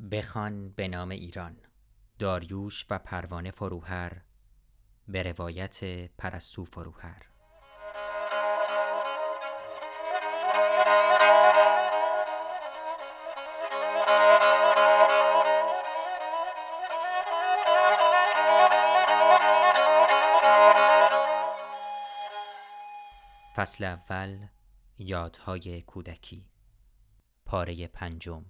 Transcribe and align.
بخوان 0.00 0.70
به 0.70 0.88
نام 0.88 1.08
ایران. 1.08 1.56
داریوش 2.18 2.86
و 2.90 2.98
پروانه 2.98 3.50
فروهر 3.50 4.22
به 5.08 5.22
روایت 5.22 5.84
پرستو 6.18 6.64
فروهر. 6.64 7.26
فصل 23.56 23.84
اول 23.84 24.46
یادهای 24.98 25.82
کودکی. 25.82 26.46
پاره 27.44 27.86
پنجم. 27.86 28.44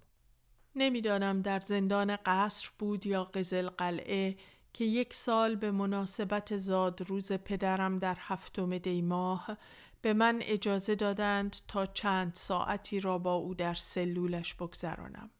نمی‌دانم 0.76 1.42
در 1.42 1.60
زندان 1.60 2.16
قصر 2.16 2.70
بود 2.78 3.06
یا 3.06 3.24
قزل 3.24 3.68
قلعه 3.68 4.36
که 4.72 4.84
یک 4.84 5.14
سال 5.14 5.56
به 5.56 5.70
مناسبت 5.70 6.56
زاد 6.56 7.02
روز 7.02 7.32
پدرم 7.32 7.98
در 7.98 8.16
هفتم 8.18 8.78
دی 8.78 9.02
ماه 9.02 9.56
به 10.02 10.14
من 10.14 10.38
اجازه 10.42 10.94
دادند 10.94 11.56
تا 11.68 11.86
چند 11.86 12.34
ساعتی 12.34 13.00
را 13.00 13.18
با 13.18 13.34
او 13.34 13.54
در 13.54 13.74
سلولش 13.74 14.54
بگذرانم. 14.54 15.30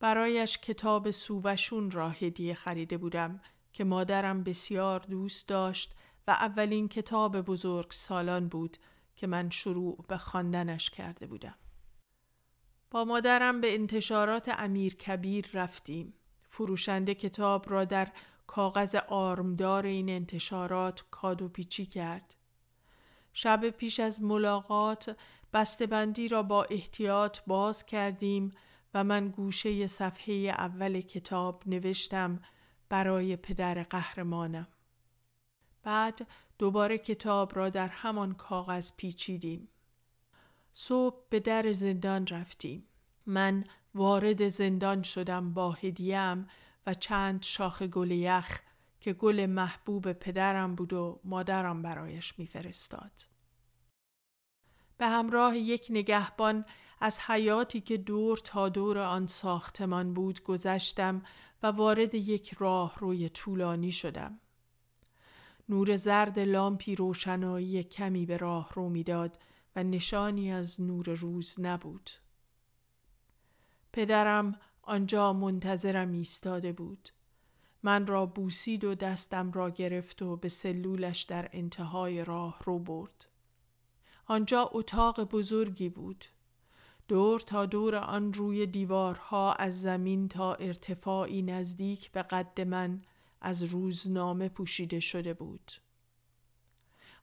برایش 0.00 0.58
کتاب 0.58 1.10
سووشون 1.10 1.90
را 1.90 2.10
هدیه 2.10 2.54
خریده 2.54 2.96
بودم 2.96 3.40
که 3.72 3.84
مادرم 3.84 4.42
بسیار 4.44 5.00
دوست 5.00 5.48
داشت 5.48 5.94
و 6.26 6.30
اولین 6.30 6.88
کتاب 6.88 7.40
بزرگ 7.40 7.90
سالان 7.90 8.48
بود 8.48 8.76
که 9.16 9.26
من 9.26 9.50
شروع 9.50 10.04
به 10.08 10.16
خواندنش 10.16 10.90
کرده 10.90 11.26
بودم. 11.26 11.54
با 12.92 13.04
مادرم 13.04 13.60
به 13.60 13.74
انتشارات 13.74 14.48
امیر 14.48 14.94
کبیر 14.94 15.46
رفتیم. 15.52 16.14
فروشنده 16.48 17.14
کتاب 17.14 17.70
را 17.70 17.84
در 17.84 18.12
کاغذ 18.46 18.94
آرمدار 18.94 19.86
این 19.86 20.10
انتشارات 20.10 21.04
کادو 21.10 21.48
پیچی 21.48 21.86
کرد. 21.86 22.34
شب 23.32 23.70
پیش 23.70 24.00
از 24.00 24.22
ملاقات 24.22 25.16
بسته‌بندی 25.52 26.28
را 26.28 26.42
با 26.42 26.64
احتیاط 26.64 27.38
باز 27.46 27.86
کردیم 27.86 28.50
و 28.94 29.04
من 29.04 29.28
گوشه 29.28 29.86
صفحه 29.86 30.34
اول 30.34 31.00
کتاب 31.00 31.62
نوشتم 31.66 32.40
برای 32.88 33.36
پدر 33.36 33.82
قهرمانم. 33.82 34.68
بعد 35.82 36.26
دوباره 36.58 36.98
کتاب 36.98 37.56
را 37.56 37.70
در 37.70 37.88
همان 37.88 38.34
کاغذ 38.34 38.92
پیچیدیم. 38.96 39.68
صبح 40.72 41.16
به 41.30 41.40
در 41.40 41.72
زندان 41.72 42.26
رفتیم. 42.26 42.84
من 43.26 43.64
وارد 43.94 44.48
زندان 44.48 45.02
شدم 45.02 45.54
با 45.54 45.72
هدیم 45.72 46.48
و 46.86 46.94
چند 46.94 47.42
شاخ 47.42 47.82
گل 47.82 48.10
یخ 48.10 48.60
که 49.00 49.12
گل 49.12 49.46
محبوب 49.46 50.12
پدرم 50.12 50.74
بود 50.74 50.92
و 50.92 51.20
مادرم 51.24 51.82
برایش 51.82 52.38
میفرستاد. 52.38 53.12
به 54.98 55.06
همراه 55.06 55.56
یک 55.56 55.86
نگهبان 55.90 56.64
از 57.00 57.20
حیاتی 57.20 57.80
که 57.80 57.96
دور 57.96 58.38
تا 58.38 58.68
دور 58.68 58.98
آن 58.98 59.26
ساختمان 59.26 60.14
بود 60.14 60.42
گذشتم 60.42 61.22
و 61.62 61.66
وارد 61.66 62.14
یک 62.14 62.54
راه 62.58 62.94
روی 62.98 63.28
طولانی 63.28 63.92
شدم. 63.92 64.40
نور 65.68 65.96
زرد 65.96 66.38
لامپی 66.38 66.96
روشنایی 66.96 67.82
کمی 67.82 68.26
به 68.26 68.36
راه 68.36 68.70
رو 68.74 68.88
می‌داد 68.88 69.38
و 69.76 69.82
نشانی 69.82 70.52
از 70.52 70.80
نور 70.80 71.04
روز 71.04 71.60
نبود. 71.60 72.10
پدرم 73.92 74.60
آنجا 74.82 75.32
منتظرم 75.32 76.12
ایستاده 76.12 76.72
بود. 76.72 77.08
من 77.82 78.06
را 78.06 78.26
بوسید 78.26 78.84
و 78.84 78.94
دستم 78.94 79.52
را 79.52 79.70
گرفت 79.70 80.22
و 80.22 80.36
به 80.36 80.48
سلولش 80.48 81.22
در 81.22 81.48
انتهای 81.52 82.24
راه 82.24 82.58
رو 82.64 82.78
برد. 82.78 83.26
آنجا 84.26 84.70
اتاق 84.72 85.24
بزرگی 85.24 85.88
بود. 85.88 86.24
دور 87.08 87.40
تا 87.40 87.66
دور 87.66 87.96
آن 87.96 88.32
روی 88.32 88.66
دیوارها 88.66 89.52
از 89.52 89.82
زمین 89.82 90.28
تا 90.28 90.54
ارتفاعی 90.54 91.42
نزدیک 91.42 92.12
به 92.12 92.22
قد 92.22 92.60
من 92.60 93.02
از 93.40 93.62
روزنامه 93.62 94.48
پوشیده 94.48 95.00
شده 95.00 95.34
بود. 95.34 95.72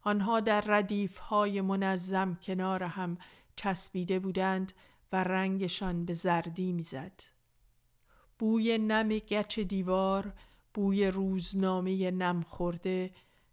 آنها 0.01 0.39
در 0.39 0.61
ردیف 0.61 1.17
های 1.17 1.61
منظم 1.61 2.35
کنار 2.35 2.83
هم 2.83 3.17
چسبیده 3.55 4.19
بودند 4.19 4.73
و 5.11 5.23
رنگشان 5.23 6.05
به 6.05 6.13
زردی 6.13 6.73
می‌زد. 6.73 7.21
بوی 8.39 8.77
نم 8.77 9.09
گچ 9.09 9.59
دیوار، 9.59 10.33
بوی 10.73 11.07
روزنامه 11.07 12.11
نم 12.11 12.41
خورده 12.41 13.11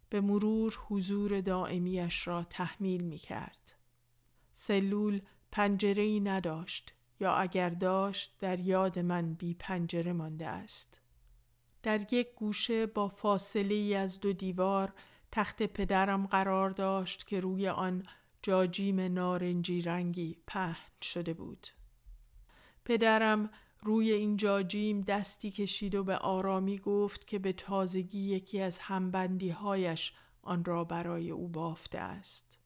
به 0.08 0.20
مرور 0.20 0.78
حضور 0.88 1.40
دائمیش 1.40 2.26
را 2.26 2.44
تحمیل 2.50 3.00
می 3.04 3.18
کرد. 3.18 3.74
سلول 4.52 5.20
پنجره 5.52 6.02
ای 6.02 6.20
نداشت 6.20 6.94
یا 7.20 7.34
اگر 7.34 7.70
داشت 7.70 8.36
در 8.40 8.60
یاد 8.60 8.98
من 8.98 9.34
بی 9.34 9.54
پنجره 9.54 10.12
مانده 10.12 10.46
است. 10.46 11.00
در 11.82 12.12
یک 12.14 12.34
گوشه 12.34 12.86
با 12.86 13.08
فاصله 13.08 13.74
ای 13.74 13.94
از 13.94 14.20
دو 14.20 14.32
دیوار 14.32 14.92
تخت 15.36 15.62
پدرم 15.62 16.26
قرار 16.26 16.70
داشت 16.70 17.26
که 17.26 17.41
روی 17.41 17.69
آن 17.69 18.06
جاجیم 18.42 19.00
نارنجی 19.00 19.82
رنگی 19.82 20.38
پهن 20.47 20.92
شده 21.02 21.34
بود. 21.34 21.66
پدرم 22.84 23.50
روی 23.82 24.12
این 24.12 24.36
جاجیم 24.36 25.00
دستی 25.00 25.50
کشید 25.50 25.94
و 25.94 26.04
به 26.04 26.16
آرامی 26.16 26.78
گفت 26.78 27.26
که 27.26 27.38
به 27.38 27.52
تازگی 27.52 28.20
یکی 28.20 28.60
از 28.60 28.78
همبندی 28.78 29.50
هایش 29.50 30.12
آن 30.42 30.64
را 30.64 30.84
برای 30.84 31.30
او 31.30 31.48
بافته 31.48 31.98
است. 31.98 32.58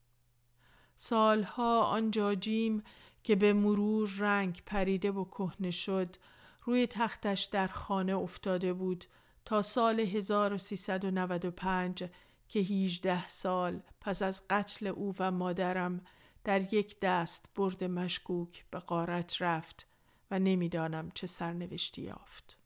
سالها 0.95 1.81
آن 1.81 2.11
جاجیم 2.11 2.83
که 3.23 3.35
به 3.35 3.53
مرور 3.53 4.13
رنگ 4.17 4.63
پریده 4.65 5.11
و 5.11 5.25
کهنه 5.25 5.71
شد 5.71 6.15
روی 6.63 6.87
تختش 6.87 7.43
در 7.43 7.67
خانه 7.67 8.17
افتاده 8.17 8.73
بود 8.73 9.05
تا 9.45 9.61
سال 9.61 9.99
1395 9.99 12.03
که 12.51 12.59
18 12.59 13.27
سال 13.27 13.81
پس 14.01 14.21
از 14.21 14.41
قتل 14.49 14.87
او 14.87 15.15
و 15.19 15.31
مادرم 15.31 16.01
در 16.43 16.73
یک 16.73 16.99
دست 16.99 17.45
برد 17.55 17.83
مشکوک 17.83 18.65
به 18.71 18.79
قارت 18.79 19.41
رفت 19.41 19.87
و 20.31 20.39
نمی‌دانم 20.39 21.11
چه 21.13 21.27
سرنوشتی 21.27 22.01
یافت. 22.01 22.57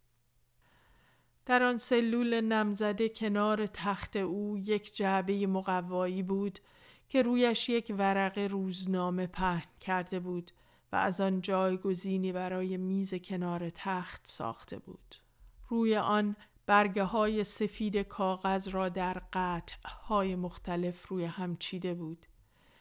در 1.45 1.63
آن 1.63 1.77
سلول 1.77 2.41
نمزده 2.41 3.09
کنار 3.09 3.65
تخت 3.65 4.15
او 4.15 4.57
یک 4.57 4.95
جعبه 4.95 5.47
مقوایی 5.47 6.23
بود 6.23 6.59
که 7.09 7.21
رویش 7.21 7.69
یک 7.69 7.95
ورق 7.97 8.37
روزنامه 8.37 9.27
پهن 9.27 9.69
کرده 9.79 10.19
بود 10.19 10.51
و 10.91 10.95
از 10.95 11.21
آن 11.21 11.41
جایگزینی 11.41 12.31
برای 12.31 12.77
میز 12.77 13.13
کنار 13.13 13.69
تخت 13.69 14.27
ساخته 14.27 14.79
بود. 14.79 15.15
روی 15.69 15.97
آن 15.97 16.35
برگه 16.65 17.03
های 17.03 17.43
سفید 17.43 17.97
کاغذ 17.97 18.67
را 18.67 18.89
در 18.89 19.21
قطع 19.33 19.75
های 19.85 20.35
مختلف 20.35 21.07
روی 21.07 21.25
هم 21.25 21.57
چیده 21.57 21.93
بود. 21.93 22.25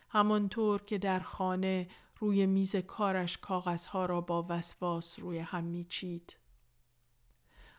همانطور 0.09 0.83
که 0.83 0.99
در 0.99 1.21
خانه 1.21 1.89
روی 2.19 2.47
میز 2.47 2.77
کارش 2.77 3.39
کاغذها 3.39 4.07
را 4.07 4.21
با 4.21 4.47
وسواس 4.49 5.19
روی 5.19 5.39
هم 5.39 5.65
میچید. 5.65 6.37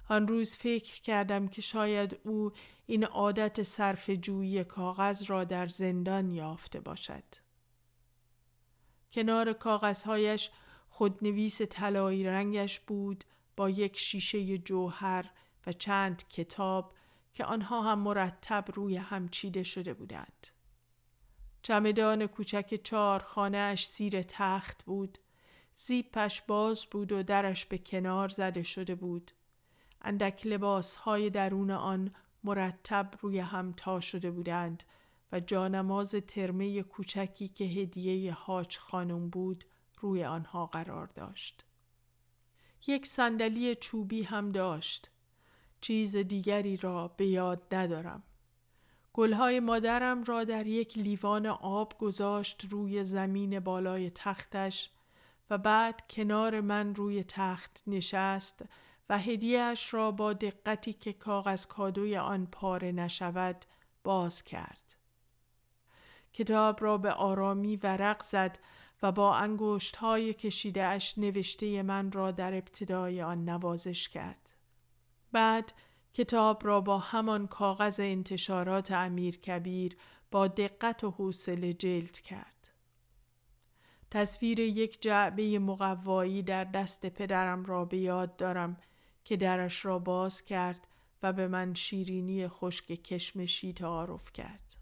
آن 0.09 0.27
روز 0.27 0.55
فکر 0.55 1.01
کردم 1.01 1.47
که 1.47 1.61
شاید 1.61 2.19
او 2.23 2.51
این 2.85 3.03
عادت 3.05 3.63
صرف 3.63 4.09
جویی 4.09 4.63
کاغذ 4.63 5.23
را 5.29 5.43
در 5.43 5.67
زندان 5.67 6.31
یافته 6.31 6.79
باشد. 6.79 7.23
کنار 9.13 9.53
کاغذهایش 9.53 10.51
خودنویس 10.89 11.61
طلایی 11.61 12.23
رنگش 12.23 12.79
بود 12.79 13.23
با 13.55 13.69
یک 13.69 13.97
شیشه 13.97 14.57
جوهر 14.57 15.31
و 15.67 15.71
چند 15.71 16.27
کتاب 16.29 16.93
که 17.33 17.45
آنها 17.45 17.81
هم 17.81 17.99
مرتب 17.99 18.65
روی 18.73 18.97
هم 18.97 19.29
چیده 19.29 19.63
شده 19.63 19.93
بودند. 19.93 20.47
چمدان 21.61 22.27
کوچک 22.27 22.79
چهار 22.83 23.19
خانهاش 23.19 23.89
زیر 23.89 24.21
تخت 24.21 24.83
بود. 24.83 25.17
زیپش 25.73 26.41
باز 26.41 26.85
بود 26.85 27.11
و 27.11 27.23
درش 27.23 27.65
به 27.65 27.77
کنار 27.77 28.29
زده 28.29 28.63
شده 28.63 28.95
بود. 28.95 29.31
اندک 30.01 30.47
لباس 30.47 30.95
های 30.95 31.29
درون 31.29 31.71
آن 31.71 32.15
مرتب 32.43 33.11
روی 33.21 33.39
هم 33.39 33.73
تا 33.77 33.99
شده 33.99 34.31
بودند 34.31 34.83
و 35.31 35.39
جانماز 35.39 36.15
ترمه 36.27 36.83
کوچکی 36.83 37.47
که 37.47 37.63
هدیه 37.63 38.33
هاچ 38.33 38.77
خانم 38.77 39.29
بود 39.29 39.65
روی 39.99 40.23
آنها 40.23 40.65
قرار 40.65 41.07
داشت. 41.07 41.65
یک 42.87 43.05
صندلی 43.07 43.75
چوبی 43.75 44.23
هم 44.23 44.51
داشت. 44.51 45.09
چیز 45.85 46.17
دیگری 46.17 46.77
را 46.77 47.07
به 47.07 47.25
یاد 47.25 47.75
ندارم. 47.75 48.23
گلهای 49.13 49.59
مادرم 49.59 50.23
را 50.23 50.43
در 50.43 50.67
یک 50.67 50.97
لیوان 50.97 51.45
آب 51.45 51.97
گذاشت 51.97 52.65
روی 52.69 53.03
زمین 53.03 53.59
بالای 53.59 54.09
تختش 54.09 54.89
و 55.49 55.57
بعد 55.57 56.07
کنار 56.09 56.61
من 56.61 56.95
روی 56.95 57.23
تخت 57.23 57.83
نشست 57.87 58.65
و 59.09 59.19
هدیهش 59.19 59.93
را 59.93 60.11
با 60.11 60.33
دقتی 60.33 60.93
که 60.93 61.13
کاغذ 61.13 61.65
کادوی 61.65 62.17
آن 62.17 62.47
پاره 62.51 62.91
نشود 62.91 63.65
باز 64.03 64.43
کرد. 64.43 64.95
کتاب 66.33 66.83
را 66.83 66.97
به 66.97 67.11
آرامی 67.11 67.75
ورق 67.75 68.23
زد 68.23 68.59
و 69.01 69.11
با 69.11 69.35
انگشت 69.35 69.95
های 69.95 70.33
کشیده 70.33 70.83
اش 70.83 71.17
نوشته 71.17 71.83
من 71.83 72.11
را 72.11 72.31
در 72.31 72.53
ابتدای 72.53 73.21
آن 73.21 73.49
نوازش 73.49 74.09
کرد. 74.09 74.44
بعد 75.35 75.73
کتاب 76.13 76.65
را 76.65 76.81
با 76.81 76.97
همان 76.97 77.47
کاغذ 77.47 77.99
انتشارات 77.99 78.91
امیر 78.91 79.37
کبیر 79.37 79.97
با 80.31 80.47
دقت 80.47 81.03
و 81.03 81.11
حوصله 81.11 81.73
جلد 81.73 82.19
کرد. 82.19 82.67
تصویر 84.11 84.59
یک 84.59 85.01
جعبه 85.01 85.59
مقوایی 85.59 86.43
در 86.43 86.63
دست 86.63 87.05
پدرم 87.05 87.65
را 87.65 87.85
به 87.85 87.97
یاد 87.97 88.35
دارم 88.35 88.77
که 89.25 89.37
درش 89.37 89.85
را 89.85 89.99
باز 89.99 90.45
کرد 90.45 90.87
و 91.23 91.33
به 91.33 91.47
من 91.47 91.73
شیرینی 91.73 92.47
خشک 92.47 92.85
کشمشی 92.85 93.73
تعارف 93.73 94.33
کرد. 94.33 94.75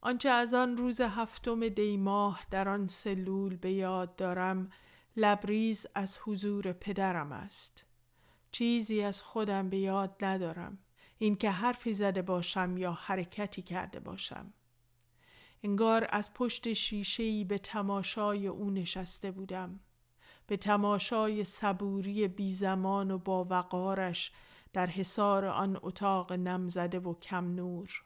آنچه 0.00 0.28
از 0.28 0.54
آن 0.54 0.76
روز 0.76 1.00
هفتم 1.00 1.68
دیماه 1.68 2.42
در 2.50 2.68
آن 2.68 2.88
سلول 2.88 3.56
به 3.56 3.72
یاد 3.72 4.16
دارم 4.16 4.70
لبریز 5.16 5.86
از 5.94 6.18
حضور 6.24 6.72
پدرم 6.72 7.32
است. 7.32 7.91
چیزی 8.52 9.02
از 9.02 9.22
خودم 9.22 9.68
به 9.68 9.78
یاد 9.78 10.16
ندارم. 10.20 10.78
اینکه 11.18 11.50
حرفی 11.50 11.92
زده 11.92 12.22
باشم 12.22 12.76
یا 12.76 12.92
حرکتی 12.92 13.62
کرده 13.62 14.00
باشم. 14.00 14.52
انگار 15.62 16.06
از 16.10 16.34
پشت 16.34 16.72
شیشه‌ای 16.72 17.44
به 17.44 17.58
تماشای 17.58 18.46
او 18.46 18.70
نشسته 18.70 19.30
بودم. 19.30 19.80
به 20.46 20.56
تماشای 20.56 21.44
صبوری 21.44 22.28
بی 22.28 22.52
زمان 22.52 23.10
و 23.10 23.18
با 23.18 23.44
وقارش 23.44 24.32
در 24.72 24.86
حصار 24.86 25.44
آن 25.44 25.78
اتاق 25.82 26.32
نمزده 26.32 26.98
و 26.98 27.14
کم 27.14 27.54
نور. 27.54 28.02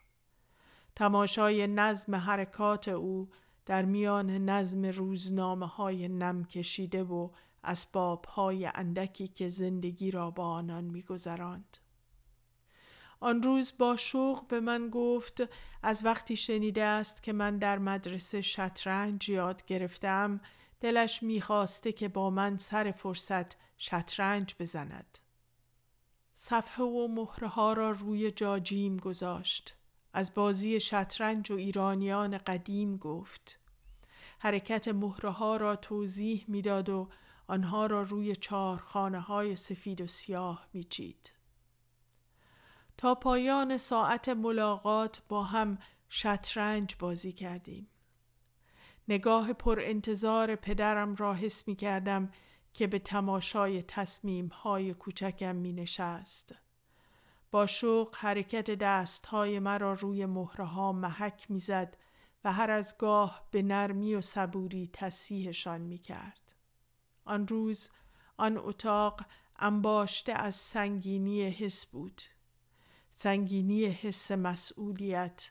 تماشای 0.96 1.66
نظم 1.66 2.14
حرکات 2.14 2.88
او 2.88 3.28
در 3.66 3.84
میان 3.84 4.30
نظم 4.30 4.84
روزنامه 4.84 5.66
های 5.66 6.08
نم 6.08 6.44
کشیده 6.44 7.04
و 7.04 7.30
اسباب 7.66 8.24
های 8.24 8.70
اندکی 8.74 9.28
که 9.28 9.48
زندگی 9.48 10.10
را 10.10 10.30
با 10.30 10.48
آنان 10.48 10.84
میگذراند. 10.84 11.78
آن 13.20 13.42
روز 13.42 13.72
با 13.78 13.96
شوق 13.96 14.46
به 14.46 14.60
من 14.60 14.90
گفت 14.90 15.42
از 15.82 16.04
وقتی 16.04 16.36
شنیده 16.36 16.84
است 16.84 17.22
که 17.22 17.32
من 17.32 17.58
در 17.58 17.78
مدرسه 17.78 18.40
شطرنج 18.40 19.28
یاد 19.28 19.64
گرفتم 19.66 20.40
دلش 20.80 21.22
می‌خواسته 21.22 21.92
که 21.92 22.08
با 22.08 22.30
من 22.30 22.56
سر 22.56 22.90
فرصت 22.90 23.56
شطرنج 23.78 24.54
بزند. 24.60 25.18
صفحه 26.34 26.84
و 26.84 27.08
مهره 27.08 27.48
ها 27.48 27.72
را 27.72 27.90
روی 27.90 28.30
جاجیم 28.30 28.96
گذاشت. 28.96 29.74
از 30.12 30.34
بازی 30.34 30.80
شطرنج 30.80 31.50
و 31.50 31.54
ایرانیان 31.54 32.38
قدیم 32.38 32.96
گفت. 32.96 33.58
حرکت 34.38 34.88
مهره 34.88 35.30
ها 35.30 35.56
را 35.56 35.76
توضیح 35.76 36.44
می‌داد 36.48 36.88
و 36.88 37.08
آنها 37.46 37.86
را 37.86 38.02
روی 38.02 38.34
خانه 38.80 39.20
های 39.20 39.56
سفید 39.56 40.00
و 40.00 40.06
سیاه 40.06 40.68
میچید. 40.72 41.32
تا 42.96 43.14
پایان 43.14 43.78
ساعت 43.78 44.28
ملاقات 44.28 45.22
با 45.28 45.42
هم 45.42 45.78
شطرنج 46.08 46.96
بازی 46.98 47.32
کردیم. 47.32 47.88
نگاه 49.08 49.52
پر 49.52 49.80
انتظار 49.82 50.56
پدرم 50.56 51.14
را 51.14 51.34
حس 51.34 51.68
می 51.68 51.76
کردم 51.76 52.32
که 52.72 52.86
به 52.86 52.98
تماشای 52.98 53.82
تصمیم 53.82 54.46
های 54.46 54.94
کوچکم 54.94 55.56
می 55.56 55.72
نشست. 55.72 56.54
با 57.50 57.66
شوق 57.66 58.16
حرکت 58.16 58.70
دست 58.70 59.26
های 59.26 59.58
مرا 59.58 59.92
روی 59.92 60.26
مهره 60.26 60.64
ها 60.64 60.92
محک 60.92 61.50
می 61.50 61.58
زد 61.58 61.96
و 62.44 62.52
هر 62.52 62.70
از 62.70 62.98
گاه 62.98 63.48
به 63.50 63.62
نرمی 63.62 64.14
و 64.14 64.20
صبوری 64.20 64.90
تصیحشان 64.92 65.80
می 65.80 65.98
کرد. 65.98 66.45
آن 67.26 67.48
روز 67.48 67.90
آن 68.36 68.56
اتاق 68.58 69.20
انباشته 69.56 70.32
از 70.32 70.54
سنگینی 70.54 71.42
حس 71.42 71.86
بود. 71.86 72.22
سنگینی 73.10 73.84
حس 73.84 74.30
مسئولیت، 74.30 75.50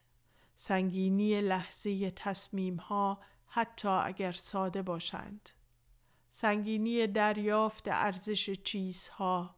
سنگینی 0.56 1.42
لحظه 1.42 2.10
تصمیم 2.10 2.75
ها 2.75 3.22
حتی 3.48 3.88
اگر 3.88 4.31
ساده 4.31 4.81
باشند. 4.81 5.50
سنگینی 6.30 7.07
دریافت 7.07 7.88
ارزش 7.88 8.50
چیزها، 8.50 9.56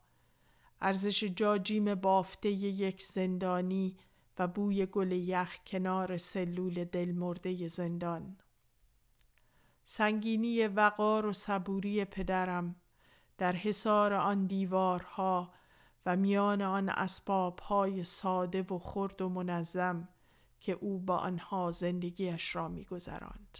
ارزش 0.81 1.23
جاجیم 1.23 1.95
بافته 1.95 2.49
یک 2.49 3.03
زندانی 3.03 3.97
و 4.39 4.47
بوی 4.47 4.85
گل 4.85 5.11
یخ 5.11 5.57
کنار 5.67 6.17
سلول 6.17 6.83
دلمرده 6.83 7.67
زندان. 7.67 8.37
سنگینی 9.89 10.68
وقار 10.68 11.25
و 11.25 11.34
صبوری 11.34 12.06
پدرم 12.06 12.75
در 13.38 13.54
حصار 13.54 14.13
آن 14.13 14.45
دیوارها 14.45 15.54
و 16.06 16.16
میان 16.16 16.62
آن 16.62 16.89
اسبابهای 16.89 18.04
ساده 18.04 18.62
و 18.62 18.80
خرد 18.80 19.22
و 19.22 19.30
منظم 19.30 20.07
که 20.60 20.72
او 20.72 21.00
با 21.00 21.18
آنها 21.18 21.72
زندگیش 21.72 22.56
را 22.56 22.68
میگذراند. 22.68 23.57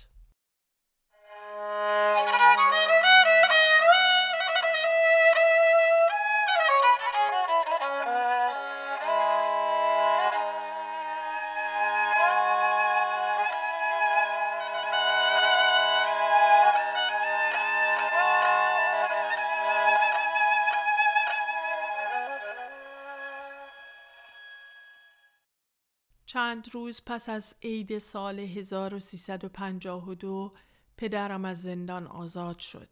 چند 26.48 26.74
روز 26.74 27.02
پس 27.06 27.30
از 27.30 27.56
عید 27.64 27.98
سال 27.98 28.40
1352 28.40 30.54
پدرم 30.98 31.46
از 31.46 31.62
زندان 31.62 32.08
آزاد 32.08 32.60
شد. 32.60 32.90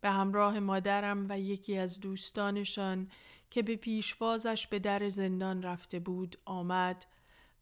به 0.00 0.10
همراه 0.10 0.60
مادرم 0.60 1.26
و 1.28 1.40
یکی 1.40 1.76
از 1.76 2.00
دوستانشان 2.00 3.10
که 3.50 3.62
به 3.62 3.76
پیشوازش 3.76 4.66
به 4.66 4.78
در 4.78 5.08
زندان 5.08 5.62
رفته 5.62 5.98
بود 5.98 6.36
آمد 6.44 7.06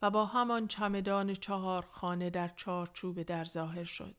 و 0.03 0.11
با 0.11 0.27
همان 0.27 0.69
چمدان 0.69 1.33
چهار 1.33 1.83
خانه 1.83 2.31
در 2.31 2.49
چارچوب 2.49 3.23
در 3.23 3.45
ظاهر 3.45 3.85
شد. 3.85 4.17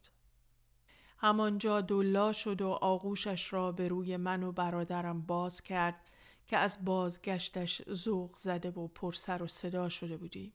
همانجا 1.18 1.82
دلا 1.82 2.34
شد 2.34 2.62
و 2.62 2.70
آغوشش 2.70 3.54
را 3.54 3.72
به 3.72 3.88
روی 3.88 4.18
من 4.18 4.44
و 4.44 4.52
برادرم 4.52 5.22
باز 5.22 5.62
کرد 5.62 6.02
که 6.48 6.58
از 6.58 6.86
بازگشتش 6.86 7.82
ذوق 7.94 8.36
زده 8.36 8.72
و 8.72 8.88
پرسر 8.88 9.44
و 9.44 9.48
صدا 9.48 9.90
شده 9.90 10.18
بودیم. 10.18 10.54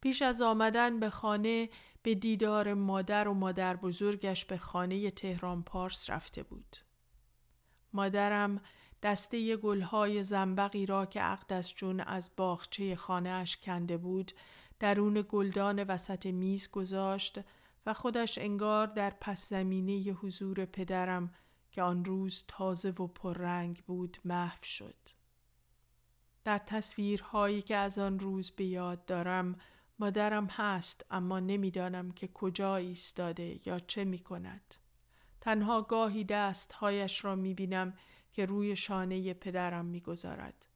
پیش 0.00 0.22
از 0.22 0.40
آمدن 0.40 1.00
به 1.00 1.10
خانه 1.10 1.68
به 2.02 2.14
دیدار 2.14 2.74
مادر 2.74 3.28
و 3.28 3.34
مادر 3.34 3.76
بزرگش 3.76 4.44
به 4.44 4.58
خانه 4.58 5.10
تهران 5.10 5.62
پارس 5.62 6.10
رفته 6.10 6.42
بود. 6.42 6.76
مادرم 7.92 8.60
دسته 9.02 9.56
گلهای 9.56 10.22
زنبقی 10.22 10.86
را 10.86 11.06
که 11.06 11.22
از 11.48 11.74
جون 11.74 12.00
از 12.00 12.30
باغچه 12.36 12.96
خانهاش 12.96 13.56
کنده 13.56 13.96
بود 13.96 14.32
درون 14.80 15.24
گلدان 15.28 15.84
وسط 15.84 16.26
میز 16.26 16.70
گذاشت 16.70 17.40
و 17.86 17.94
خودش 17.94 18.38
انگار 18.38 18.86
در 18.86 19.10
پس 19.20 19.48
زمینه 19.48 20.12
حضور 20.12 20.64
پدرم 20.64 21.34
که 21.70 21.82
آن 21.82 22.04
روز 22.04 22.44
تازه 22.48 22.90
و 22.90 23.06
پررنگ 23.06 23.82
بود 23.86 24.18
محو 24.24 24.62
شد. 24.62 24.96
در 26.44 26.58
تصویرهایی 26.58 27.62
که 27.62 27.76
از 27.76 27.98
آن 27.98 28.18
روز 28.18 28.50
به 28.50 28.64
یاد 28.64 29.04
دارم 29.04 29.58
مادرم 29.98 30.46
هست 30.46 31.06
اما 31.10 31.40
نمی‌دانم 31.40 32.10
که 32.10 32.28
کجا 32.28 32.76
ایستاده 32.76 33.68
یا 33.68 33.78
چه 33.78 34.04
می 34.04 34.18
کند. 34.18 34.74
تنها 35.40 35.82
گاهی 35.82 36.24
دستهایش 36.24 37.24
را 37.24 37.34
می 37.34 37.54
بینم 37.54 37.94
که 38.32 38.46
روی 38.46 38.76
شانه 38.76 39.34
پدرم 39.34 39.84
می 39.84 40.00
گذارد 40.00 40.66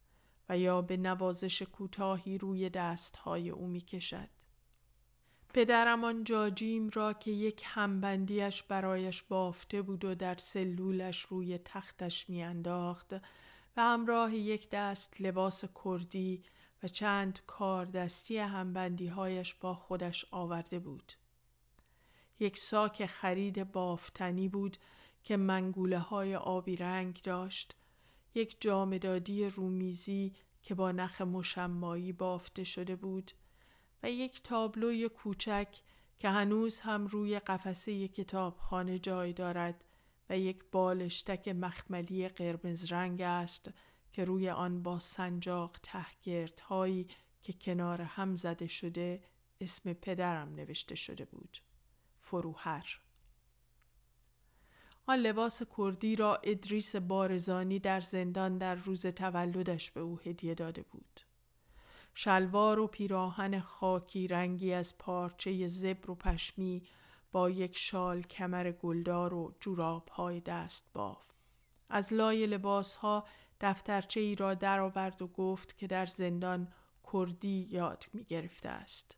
و 0.48 0.58
یا 0.58 0.82
به 0.82 0.96
نوازش 0.96 1.62
کوتاهی 1.62 2.38
روی 2.38 2.70
دستهای 2.70 3.50
او 3.50 3.66
می 3.66 3.80
کشد. 3.80 4.28
پدرم 5.54 6.04
آن 6.04 6.24
جاجیم 6.24 6.88
را 6.88 7.12
که 7.12 7.30
یک 7.30 7.62
همبندیش 7.66 8.62
برایش 8.62 9.22
بافته 9.22 9.82
بود 9.82 10.04
و 10.04 10.14
در 10.14 10.36
سلولش 10.36 11.20
روی 11.20 11.58
تختش 11.58 12.30
میانداخت 12.30 13.12
و 13.76 13.82
همراه 13.82 14.34
یک 14.34 14.70
دست 14.70 15.20
لباس 15.20 15.64
کردی 15.84 16.42
و 16.82 16.88
چند 16.88 17.40
کار 17.46 17.86
دستی 17.86 18.38
همبندی 18.38 19.06
هایش 19.06 19.54
با 19.54 19.74
خودش 19.74 20.26
آورده 20.30 20.78
بود. 20.78 21.12
یک 22.40 22.58
ساک 22.58 23.06
خرید 23.06 23.72
بافتنی 23.72 24.48
بود 24.48 24.76
که 25.22 25.36
منگوله 25.36 25.98
های 25.98 26.36
آبی 26.36 26.76
رنگ 26.76 27.20
داشت 27.22 27.76
یک 28.34 28.56
جامدادی 28.60 29.44
رومیزی 29.44 30.32
که 30.62 30.74
با 30.74 30.92
نخ 30.92 31.20
مشمایی 31.20 32.12
بافته 32.12 32.64
شده 32.64 32.96
بود 32.96 33.32
و 34.02 34.10
یک 34.10 34.42
تابلوی 34.42 35.08
کوچک 35.08 35.80
که 36.18 36.28
هنوز 36.28 36.80
هم 36.80 37.06
روی 37.06 37.38
قفسه 37.38 38.08
کتابخانه 38.08 38.98
جای 38.98 39.32
دارد 39.32 39.84
و 40.30 40.38
یک 40.38 40.64
بالشتک 40.72 41.48
مخملی 41.48 42.28
قرمز 42.28 42.92
رنگ 42.92 43.20
است 43.20 43.70
که 44.12 44.24
روی 44.24 44.50
آن 44.50 44.82
با 44.82 44.98
سنجاق 44.98 45.76
تهگردهایی 45.82 47.08
که 47.42 47.52
کنار 47.52 48.02
هم 48.02 48.34
زده 48.34 48.66
شده 48.66 49.22
اسم 49.60 49.92
پدرم 49.92 50.54
نوشته 50.54 50.94
شده 50.94 51.24
بود. 51.24 51.58
فروهر. 52.20 53.00
آن 55.06 55.18
لباس 55.18 55.62
کردی 55.76 56.16
را 56.16 56.36
ادریس 56.36 56.96
بارزانی 56.96 57.78
در 57.78 58.00
زندان 58.00 58.58
در 58.58 58.74
روز 58.74 59.06
تولدش 59.06 59.90
به 59.90 60.00
او 60.00 60.18
هدیه 60.18 60.54
داده 60.54 60.82
بود. 60.82 61.20
شلوار 62.14 62.78
و 62.78 62.86
پیراهن 62.86 63.60
خاکی 63.60 64.28
رنگی 64.28 64.72
از 64.72 64.98
پارچه 64.98 65.68
زبر 65.68 66.10
و 66.10 66.14
پشمی 66.14 66.82
با 67.32 67.50
یک 67.50 67.78
شال 67.78 68.22
کمر 68.22 68.72
گلدار 68.72 69.34
و 69.34 69.54
جوراب 69.60 70.08
های 70.08 70.40
دست 70.40 70.90
باف. 70.92 71.26
از 71.88 72.12
لای 72.12 72.46
لباس 72.46 72.94
ها 72.94 73.26
دفترچه 73.60 74.20
ای 74.20 74.34
را 74.34 74.54
درآورد 74.54 75.22
و 75.22 75.26
گفت 75.26 75.76
که 75.76 75.86
در 75.86 76.06
زندان 76.06 76.72
کردی 77.12 77.66
یاد 77.70 78.04
می 78.12 78.24
گرفته 78.24 78.68
است. 78.68 79.16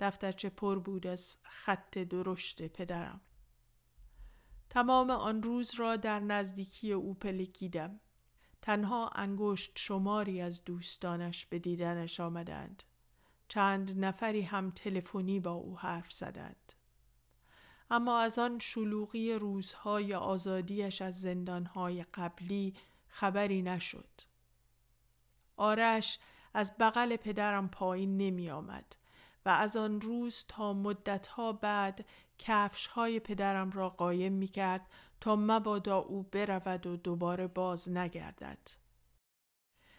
دفترچه 0.00 0.50
پر 0.50 0.78
بود 0.78 1.06
از 1.06 1.36
خط 1.42 1.98
درشت 1.98 2.68
پدرم. 2.68 3.20
تمام 4.70 5.10
آن 5.10 5.42
روز 5.42 5.74
را 5.74 5.96
در 5.96 6.20
نزدیکی 6.20 6.92
او 6.92 7.14
پلکیدم. 7.14 8.00
تنها 8.62 9.08
انگشت 9.08 9.72
شماری 9.74 10.40
از 10.40 10.64
دوستانش 10.64 11.46
به 11.46 11.58
دیدنش 11.58 12.20
آمدند. 12.20 12.82
چند 13.48 14.04
نفری 14.04 14.42
هم 14.42 14.70
تلفنی 14.70 15.40
با 15.40 15.52
او 15.52 15.78
حرف 15.78 16.12
زدند. 16.12 16.72
اما 17.90 18.18
از 18.18 18.38
آن 18.38 18.58
شلوغی 18.58 19.32
روزهای 19.32 20.14
آزادیش 20.14 21.02
از 21.02 21.20
زندانهای 21.20 22.02
قبلی 22.02 22.74
خبری 23.12 23.62
نشد. 23.62 24.20
آرش 25.56 26.18
از 26.54 26.76
بغل 26.78 27.16
پدرم 27.16 27.68
پایین 27.68 28.16
نمی 28.16 28.50
آمد 28.50 28.96
و 29.46 29.48
از 29.48 29.76
آن 29.76 30.00
روز 30.00 30.44
تا 30.48 30.72
مدتها 30.72 31.52
بعد 31.52 32.04
کفش 32.38 32.86
های 32.86 33.20
پدرم 33.20 33.70
را 33.70 33.88
قایم 33.88 34.32
می 34.32 34.48
کرد 34.48 34.86
تا 35.20 35.36
مبادا 35.36 35.98
او 35.98 36.22
برود 36.22 36.86
و 36.86 36.96
دوباره 36.96 37.46
باز 37.46 37.88
نگردد. 37.88 38.68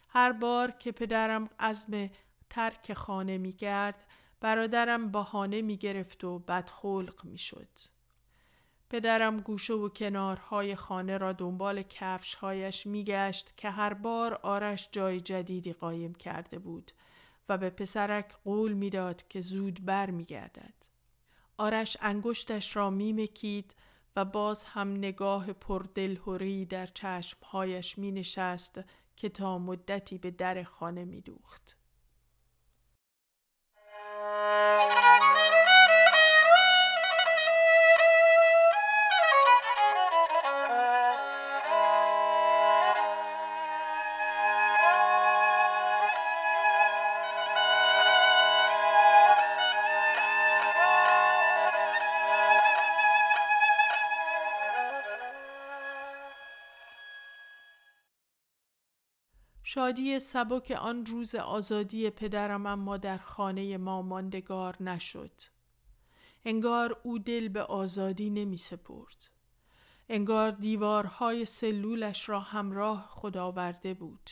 هر 0.08 0.32
بار 0.32 0.70
که 0.70 0.92
پدرم 0.92 1.50
عزم 1.58 2.10
ترک 2.50 2.92
خانه 2.92 3.38
می 3.38 3.52
کرد 3.52 4.06
برادرم 4.40 5.10
بهانه 5.10 5.62
می 5.62 5.76
گرفت 5.76 6.24
و 6.24 6.38
بدخلق 6.38 7.24
می 7.24 7.38
شد. 7.38 7.68
پدرم 8.94 9.40
گوشه 9.40 9.74
و 9.74 9.88
کنارهای 9.88 10.76
خانه 10.76 11.18
را 11.18 11.32
دنبال 11.32 11.82
کفشهایش 11.82 12.86
می 12.86 13.04
گشت 13.04 13.54
که 13.56 13.70
هر 13.70 13.94
بار 13.94 14.34
آرش 14.34 14.88
جای 14.92 15.20
جدیدی 15.20 15.72
قایم 15.72 16.14
کرده 16.14 16.58
بود 16.58 16.92
و 17.48 17.58
به 17.58 17.70
پسرک 17.70 18.32
قول 18.44 18.72
می‌داد 18.72 19.28
که 19.28 19.40
زود 19.40 19.84
بر 19.84 20.10
می 20.10 20.24
گردد. 20.24 20.74
آرش 21.58 21.96
انگشتش 22.00 22.76
را 22.76 22.90
می 22.90 23.12
مکید 23.12 23.74
و 24.16 24.24
باز 24.24 24.64
هم 24.64 24.96
نگاه 24.96 25.52
پردلهوری 25.52 26.66
در 26.66 26.86
چشمهایش 26.86 27.98
می 27.98 28.12
نشست 28.12 28.80
که 29.16 29.28
تا 29.28 29.58
مدتی 29.58 30.18
به 30.18 30.30
در 30.30 30.62
خانه 30.62 31.04
می 31.04 31.20
دوخت. 31.20 31.76
شادی 59.84 60.18
سبک 60.18 60.70
آن 60.70 61.06
روز 61.06 61.34
آزادی 61.34 62.10
پدرم 62.10 62.66
اما 62.66 62.96
در 62.96 63.18
خانه 63.18 63.76
ما 63.76 64.02
ماندگار 64.02 64.82
نشد. 64.82 65.30
انگار 66.44 67.00
او 67.02 67.18
دل 67.18 67.48
به 67.48 67.62
آزادی 67.62 68.30
نمی 68.30 68.56
سپرد. 68.56 69.30
انگار 70.08 70.50
دیوارهای 70.50 71.44
سلولش 71.44 72.28
را 72.28 72.40
همراه 72.40 73.08
خدا 73.10 73.46
آورده 73.46 73.94
بود. 73.94 74.30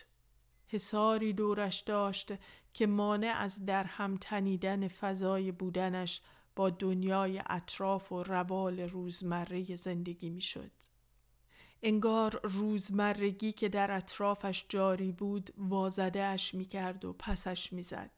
حساری 0.67 1.33
دورش 1.33 1.81
داشت 1.81 2.33
که 2.75 2.87
مانع 2.87 3.35
از 3.37 3.67
در 3.67 3.85
هم 3.85 4.17
تنیدن 4.17 4.89
فضای 4.89 5.53
بودنش 5.53 6.21
با 6.57 6.71
دنیای 6.71 7.43
اطراف 7.47 8.13
و 8.13 8.23
روال 8.23 8.81
روزمره 8.81 9.77
زندگی 9.77 10.31
می 10.31 10.41
شد. 10.41 10.73
انگار 11.83 12.41
روزمرگی 12.45 13.53
که 13.53 13.69
در 13.69 13.91
اطرافش 13.91 14.65
جاری 14.69 15.13
بود 15.13 15.51
وازدهش 15.59 16.55
می 16.55 16.65
کرد 16.65 17.05
و 17.05 17.13
پسش 17.13 17.73
می 17.73 17.83
زد. 17.83 18.11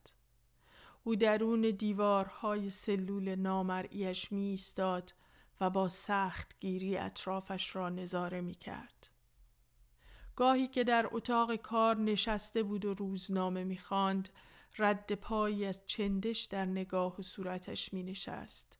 او 1.03 1.15
درون 1.15 1.61
دیوارهای 1.61 2.69
سلول 2.69 3.35
نامرئیش 3.35 4.31
می 4.31 4.49
ایستاد 4.49 5.13
و 5.61 5.69
با 5.69 5.89
سخت 5.89 6.59
گیری 6.59 6.97
اطرافش 6.97 7.75
را 7.75 7.89
نظاره 7.89 8.41
می 8.41 8.55
کرد. 8.55 9.09
گاهی 10.35 10.67
که 10.67 10.83
در 10.83 11.09
اتاق 11.11 11.55
کار 11.55 11.97
نشسته 11.97 12.63
بود 12.63 12.85
و 12.85 12.93
روزنامه 12.93 13.63
می 13.63 13.77
خاند، 13.77 14.29
رد 14.77 15.13
پایی 15.13 15.65
از 15.65 15.81
چندش 15.85 16.43
در 16.43 16.65
نگاه 16.65 17.19
و 17.19 17.21
صورتش 17.21 17.93
می 17.93 18.03
نشست. 18.03 18.77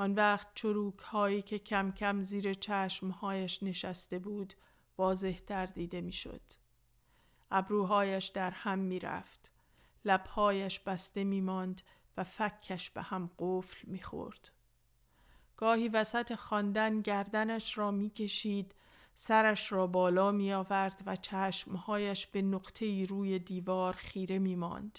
آن 0.00 0.14
وقت 0.14 0.48
چروک 0.54 0.98
هایی 0.98 1.42
که 1.42 1.58
کم 1.58 1.92
کم 1.92 2.22
زیر 2.22 2.54
چشمهایش 2.54 3.62
نشسته 3.62 4.18
بود 4.18 4.54
واضحتر 4.98 5.66
دیده 5.66 6.00
می‌شد. 6.00 6.40
ابروهایش 7.50 8.26
در 8.26 8.50
هم 8.50 8.78
می 8.78 9.00
رفت. 9.00 9.52
لبهایش 10.04 10.80
بسته 10.80 11.24
می 11.24 11.40
ماند 11.40 11.82
و 12.16 12.24
فکش 12.24 12.90
به 12.90 13.02
هم 13.02 13.30
قفل 13.38 13.88
می 13.88 14.02
خورد. 14.02 14.50
گاهی 15.56 15.88
وسط 15.88 16.34
خواندن 16.34 17.00
گردنش 17.00 17.78
را 17.78 17.90
می 17.90 18.10
کشید 18.10 18.74
سرش 19.14 19.72
را 19.72 19.86
بالا 19.86 20.32
می 20.32 20.52
آورد 20.52 21.02
و 21.06 21.16
چشمهایش 21.16 22.26
به 22.26 22.42
نقطه 22.42 23.04
روی 23.04 23.38
دیوار 23.38 23.92
خیره 23.92 24.38
می 24.38 24.56
ماند. 24.56 24.98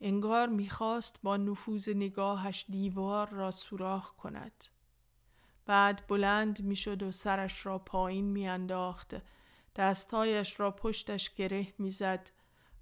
انگار 0.00 0.48
می‌خواست 0.48 1.16
با 1.22 1.36
نفوذ 1.36 1.88
نگاهش 1.88 2.66
دیوار 2.68 3.28
را 3.28 3.50
سوراخ 3.50 4.12
کند. 4.12 4.64
بعد 5.66 6.06
بلند 6.08 6.62
می‌شد 6.62 7.02
و 7.02 7.12
سرش 7.12 7.66
را 7.66 7.78
پایین 7.78 8.24
میانداخت 8.24 9.16
دستهایش 9.76 10.60
را 10.60 10.70
پشتش 10.70 11.34
گره 11.34 11.74
می‌زد 11.78 12.30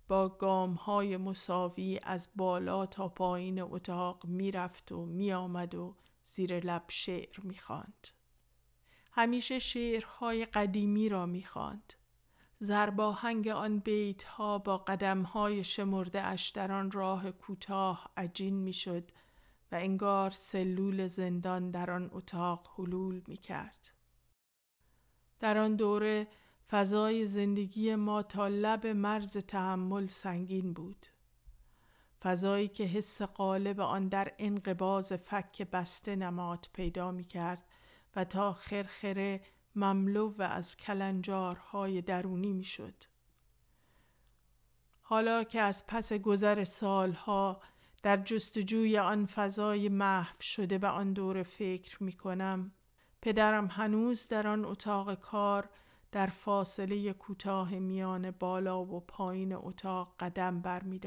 با 0.09 0.29
گام 0.29 0.75
های 0.75 1.17
مساوی 1.17 2.01
از 2.03 2.29
بالا 2.37 2.87
تا 2.87 3.09
پایین 3.09 3.61
اتاق 3.61 4.27
می‌رفت 4.27 4.93
و 4.93 5.07
میآمد 5.07 5.75
و 5.75 5.97
زیر 6.25 6.61
لب 6.61 6.85
شعر 6.89 7.41
می‌خواند. 7.43 8.09
همیشه 9.13 9.59
شعرهای 9.59 10.45
قدیمی 10.45 11.09
را 11.09 11.27
می‌خواند. 11.27 11.95
زرباهنگ 12.65 13.49
آن 13.49 13.79
بیت 13.79 14.23
ها 14.23 14.59
با 14.59 14.79
قدم 14.79 15.23
های 15.23 15.65
شمرده 15.65 16.23
اش 16.23 16.49
در 16.49 16.73
آن 16.73 16.91
راه 16.91 17.31
کوتاه 17.31 18.11
عجین 18.17 18.55
می 18.55 18.73
شد 18.73 19.11
و 19.73 19.75
انگار 19.75 20.31
سلول 20.31 21.07
زندان 21.07 21.71
در 21.71 21.91
آن 21.91 22.11
اتاق 22.13 22.69
حلول 22.79 23.23
می 23.27 23.37
کرد. 23.37 23.91
در 25.41 25.59
آن 25.59 25.77
دوره 25.77 26.29
فضای 26.71 27.25
زندگی 27.25 27.95
ما 27.95 28.23
تا 28.23 28.49
لب 28.49 28.87
مرز 28.87 29.37
تحمل 29.37 30.07
سنگین 30.07 30.73
بود. 30.73 31.07
فضایی 32.23 32.69
که 32.69 32.85
حس 32.85 33.23
قالب 33.23 33.81
آن 33.81 34.09
در 34.09 34.33
انقباز 34.39 35.13
فک 35.13 35.63
بسته 35.63 36.17
نماد 36.17 36.69
پیدا 36.73 37.11
می 37.11 37.25
کرد 37.25 37.65
و 38.17 38.25
تا 38.25 38.53
خرخره 38.53 39.41
مملو 39.77 40.35
و 40.39 40.43
از 40.43 40.77
کلنجارهای 40.77 42.03
درونی 42.03 42.53
می 42.53 42.65
شد. 42.65 42.95
حالا 45.03 45.45
که 45.45 45.61
از 45.61 45.87
پس 45.87 46.13
گذر 46.13 46.65
سالها 46.65 47.61
در 48.03 48.17
جستجوی 48.17 48.99
آن 48.99 49.27
فضای 49.27 49.89
محو 49.89 50.37
شده 50.41 50.79
به 50.79 50.89
آن 50.89 51.13
دور 51.13 51.43
فکر 51.43 52.03
می 52.03 52.13
کنم 52.13 52.73
پدرم 53.23 53.67
هنوز 53.67 54.29
در 54.29 54.47
آن 54.47 54.65
اتاق 54.65 55.15
کار 55.15 55.69
در 56.13 56.27
فاصله 56.27 57.13
کوتاه 57.13 57.75
میان 57.75 58.31
بالا 58.31 58.85
و 58.85 59.01
پایین 59.01 59.53
اتاق 59.53 60.15
قدم 60.21 60.61
بر 60.61 60.83
می. 60.83 61.01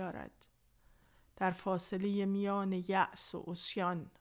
در 1.36 1.52
فاصله 1.52 2.26
میان 2.26 2.72
یأس 2.88 3.36
و 3.36 3.44
اسیان 3.48 4.12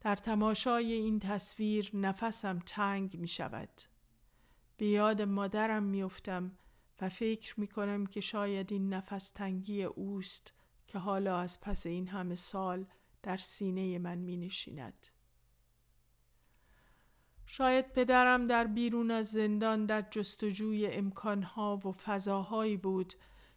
در 0.00 0.16
تماشای 0.16 0.92
این 0.92 1.18
تصویر 1.18 1.90
نفسم 1.94 2.58
تنگ 2.66 3.16
می 3.16 3.28
شود. 3.28 3.68
به 4.76 4.86
یاد 4.86 5.22
مادرم 5.22 5.82
می 5.82 6.02
افتم 6.02 6.52
و 7.00 7.08
فکر 7.08 7.60
می 7.60 7.66
کنم 7.66 8.06
که 8.06 8.20
شاید 8.20 8.72
این 8.72 8.94
نفس 8.94 9.30
تنگی 9.30 9.84
اوست 9.84 10.52
که 10.86 10.98
حالا 10.98 11.38
از 11.38 11.60
پس 11.60 11.86
این 11.86 12.08
همه 12.08 12.34
سال 12.34 12.86
در 13.22 13.36
سینه 13.36 13.98
من 13.98 14.18
می 14.18 14.36
نشیند. 14.36 15.06
شاید 17.46 17.92
پدرم 17.92 18.46
در 18.46 18.66
بیرون 18.66 19.10
از 19.10 19.30
زندان 19.30 19.86
در 19.86 20.02
جستجوی 20.10 20.86
امکانها 20.86 21.76
و 21.76 21.92
فضاهایی 21.92 22.76
بود 22.76 23.14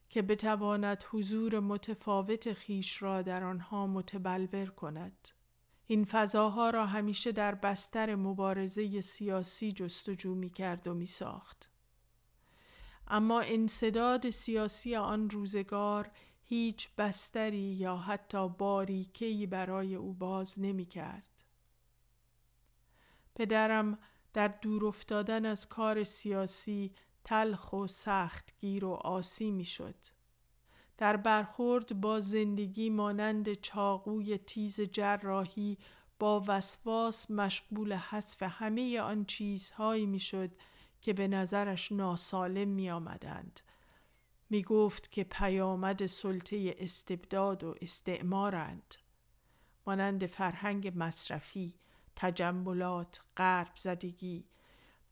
که 0.09 0.21
بتواند 0.21 1.03
حضور 1.11 1.59
متفاوت 1.59 2.53
خیش 2.53 3.01
را 3.01 3.21
در 3.21 3.43
آنها 3.43 3.87
متبلور 3.87 4.65
کند. 4.65 5.29
این 5.87 6.05
فضاها 6.05 6.69
را 6.69 6.85
همیشه 6.85 7.31
در 7.31 7.55
بستر 7.55 8.15
مبارزه 8.15 9.01
سیاسی 9.01 9.71
جستجو 9.71 10.35
می 10.35 10.49
کرد 10.49 10.87
و 10.87 10.93
می 10.93 11.05
ساخت. 11.05 11.69
اما 13.07 13.41
انصداد 13.41 14.29
سیاسی 14.29 14.95
آن 14.95 15.29
روزگار 15.29 16.11
هیچ 16.43 16.89
بستری 16.97 17.57
یا 17.57 17.97
حتی 17.97 18.49
باریکهی 18.49 19.47
برای 19.47 19.95
او 19.95 20.13
باز 20.13 20.59
نمی 20.59 20.85
کرد. 20.85 21.27
پدرم 23.35 23.99
در 24.33 24.47
دور 24.47 24.85
افتادن 24.85 25.45
از 25.45 25.69
کار 25.69 26.03
سیاسی 26.03 26.95
تلخ 27.23 27.73
و 27.73 27.87
سختگیر 27.87 28.85
و 28.85 28.91
آسی 28.91 29.51
می 29.51 29.65
شد. 29.65 29.95
در 30.97 31.17
برخورد 31.17 32.01
با 32.01 32.19
زندگی 32.19 32.89
مانند 32.89 33.53
چاقوی 33.53 34.37
تیز 34.37 34.81
جراحی 34.81 35.77
با 36.19 36.43
وسواس 36.47 37.31
مشغول 37.31 37.93
حذف 37.93 38.43
همه 38.43 38.99
آن 38.99 39.25
چیزهایی 39.25 40.05
می‌شد 40.05 40.51
که 41.01 41.13
به 41.13 41.27
نظرش 41.27 41.91
ناسالم 41.91 42.67
می 42.67 42.89
آمدند. 42.89 43.59
می 44.49 44.63
گفت 44.63 45.11
که 45.11 45.23
پیامد 45.23 46.05
سلطه 46.05 46.75
استبداد 46.77 47.63
و 47.63 47.75
استعمارند. 47.81 48.95
مانند 49.87 50.25
فرهنگ 50.25 50.93
مصرفی، 50.95 51.75
تجملات، 52.15 53.21
غرب 53.37 53.71
زدگی، 53.75 54.45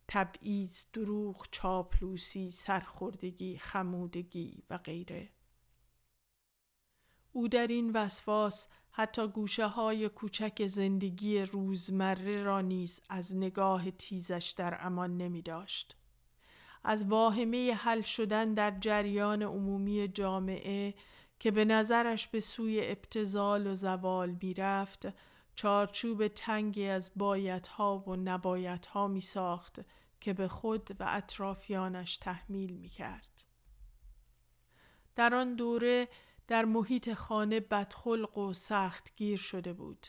تبعیض، 0.07 0.85
دروغ، 0.93 1.47
چاپلوسی، 1.51 2.51
سرخوردگی، 2.51 3.57
خمودگی 3.57 4.63
و 4.69 4.77
غیره. 4.77 5.29
او 7.33 7.47
در 7.47 7.67
این 7.67 7.91
وسواس 7.93 8.67
حتی 8.91 9.27
گوشه 9.27 9.65
های 9.65 10.09
کوچک 10.09 10.67
زندگی 10.67 11.41
روزمره 11.41 12.43
را 12.43 12.61
نیز 12.61 13.01
از 13.09 13.35
نگاه 13.35 13.91
تیزش 13.91 14.53
در 14.57 14.77
امان 14.79 15.17
نمی 15.17 15.41
داشت. 15.41 15.95
از 16.83 17.05
واهمه 17.05 17.73
حل 17.73 18.01
شدن 18.01 18.53
در 18.53 18.71
جریان 18.79 19.43
عمومی 19.43 20.07
جامعه 20.07 20.93
که 21.39 21.51
به 21.51 21.65
نظرش 21.65 22.27
به 22.27 22.39
سوی 22.39 22.79
ابتزال 22.83 23.67
و 23.67 23.75
زوال 23.75 24.37
می 24.41 24.53
رفت، 24.53 25.07
چارچوب 25.55 26.27
تنگی 26.27 26.87
از 26.87 27.11
بایدها 27.15 28.03
و 28.07 28.15
نبایدها 28.15 29.07
می 29.07 29.21
ساخت 29.21 29.79
که 30.19 30.33
به 30.33 30.47
خود 30.47 30.89
و 30.99 31.05
اطرافیانش 31.07 32.17
تحمیل 32.17 32.73
می 32.73 32.89
کرد. 32.89 33.43
در 35.15 35.35
آن 35.35 35.55
دوره 35.55 36.07
در 36.51 36.65
محیط 36.65 37.13
خانه 37.13 37.59
بدخلق 37.59 38.37
و 38.37 38.53
سخت 38.53 39.15
گیر 39.15 39.37
شده 39.37 39.73
بود. 39.73 40.07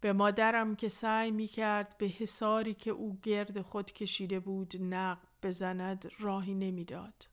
به 0.00 0.12
مادرم 0.12 0.76
که 0.76 0.88
سعی 0.88 1.30
می 1.30 1.46
کرد 1.46 1.98
به 1.98 2.06
حساری 2.06 2.74
که 2.74 2.90
او 2.90 3.18
گرد 3.22 3.62
خود 3.62 3.92
کشیده 3.92 4.40
بود 4.40 4.76
نقب 4.80 5.28
بزند 5.42 6.10
راهی 6.18 6.54
نمی‌داد. 6.54 7.28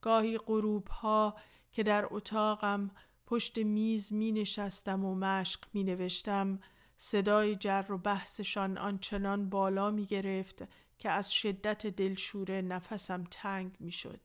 گاهی 0.00 0.38
غروب 0.38 0.88
ها 0.88 1.36
که 1.72 1.82
در 1.82 2.08
اتاقم 2.10 2.90
پشت 3.26 3.58
میز 3.58 4.12
می 4.12 4.32
نشستم 4.32 5.04
و 5.04 5.14
مشق 5.14 5.60
می 5.72 5.84
نوشتم 5.84 6.60
صدای 6.96 7.56
جر 7.56 7.92
و 7.92 7.98
بحثشان 7.98 8.78
آنچنان 8.78 9.48
بالا 9.48 9.90
می 9.90 10.06
گرفت 10.06 10.62
که 10.98 11.10
از 11.10 11.32
شدت 11.32 11.86
دلشوره 11.86 12.62
نفسم 12.62 13.24
تنگ 13.30 13.76
می 13.80 13.92
شد. 13.92 14.20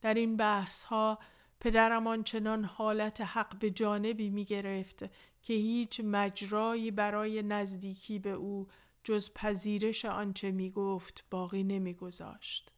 در 0.00 0.14
این 0.14 0.36
بحث 0.36 0.84
ها 0.84 1.18
پدرم 1.62 2.06
آنچنان 2.06 2.64
حالت 2.64 3.20
حق 3.20 3.58
به 3.58 3.70
جانبی 3.70 4.30
می 4.30 4.44
گرفت 4.44 5.04
که 5.42 5.54
هیچ 5.54 6.00
مجرایی 6.04 6.90
برای 6.90 7.42
نزدیکی 7.42 8.18
به 8.18 8.30
او 8.30 8.68
جز 9.04 9.30
پذیرش 9.34 10.04
آنچه 10.04 10.50
می 10.50 10.70
گفت 10.70 11.24
باقی 11.30 11.64
نمی 11.64 11.94
گذاشت. 11.94 12.70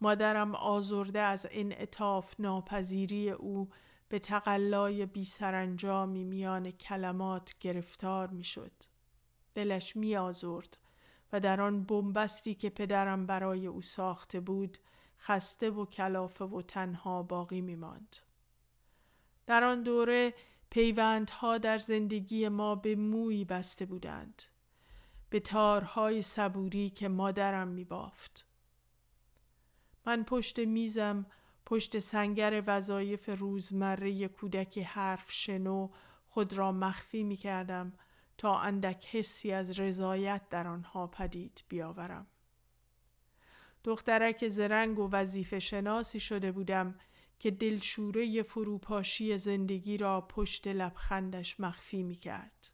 مادرم 0.00 0.54
آزرده 0.54 1.20
از 1.20 1.46
این 1.46 1.74
اطاف 1.76 2.34
ناپذیری 2.38 3.30
او 3.30 3.68
به 4.08 4.18
تقلای 4.18 5.06
بی 5.06 5.24
سرانجامی 5.24 6.24
میان 6.24 6.70
کلمات 6.70 7.54
گرفتار 7.60 8.30
می 8.30 8.44
شد. 8.44 8.72
دلش 9.54 9.96
می 9.96 10.16
آزرد 10.16 10.78
و 11.32 11.40
در 11.40 11.60
آن 11.60 11.84
بنبستی 11.84 12.54
که 12.54 12.70
پدرم 12.70 13.26
برای 13.26 13.66
او 13.66 13.82
ساخته 13.82 14.40
بود 14.40 14.78
خسته 15.26 15.70
و 15.70 15.86
کلافه 15.86 16.44
و 16.44 16.62
تنها 16.62 17.22
باقی 17.22 17.60
می 17.60 17.74
ماند. 17.74 18.16
در 19.46 19.64
آن 19.64 19.82
دوره 19.82 20.34
پیوندها 20.70 21.58
در 21.58 21.78
زندگی 21.78 22.48
ما 22.48 22.74
به 22.74 22.96
موی 22.96 23.44
بسته 23.44 23.86
بودند. 23.86 24.42
به 25.30 25.40
تارهای 25.40 26.22
صبوری 26.22 26.88
که 26.90 27.08
مادرم 27.08 27.68
می 27.68 27.84
بافت. 27.84 28.46
من 30.06 30.24
پشت 30.24 30.58
میزم 30.58 31.26
پشت 31.66 31.98
سنگر 31.98 32.62
وظایف 32.66 33.28
روزمره 33.38 34.28
کودک 34.28 34.78
حرف 34.78 35.32
شنو 35.32 35.88
خود 36.28 36.52
را 36.52 36.72
مخفی 36.72 37.22
می 37.22 37.36
کردم 37.36 37.92
تا 38.38 38.58
اندک 38.58 39.06
حسی 39.06 39.52
از 39.52 39.80
رضایت 39.80 40.48
در 40.50 40.66
آنها 40.66 41.06
پدید 41.06 41.62
بیاورم. 41.68 42.26
دخترک 43.84 44.48
زرنگ 44.48 44.98
و 44.98 45.08
وظیفه 45.12 45.58
شناسی 45.58 46.20
شده 46.20 46.52
بودم 46.52 46.94
که 47.38 47.50
دلشوره 47.50 48.42
فروپاشی 48.42 49.38
زندگی 49.38 49.96
را 49.96 50.20
پشت 50.20 50.68
لبخندش 50.68 51.60
مخفی 51.60 52.02
می 52.02 52.16
کرد. 52.16 52.70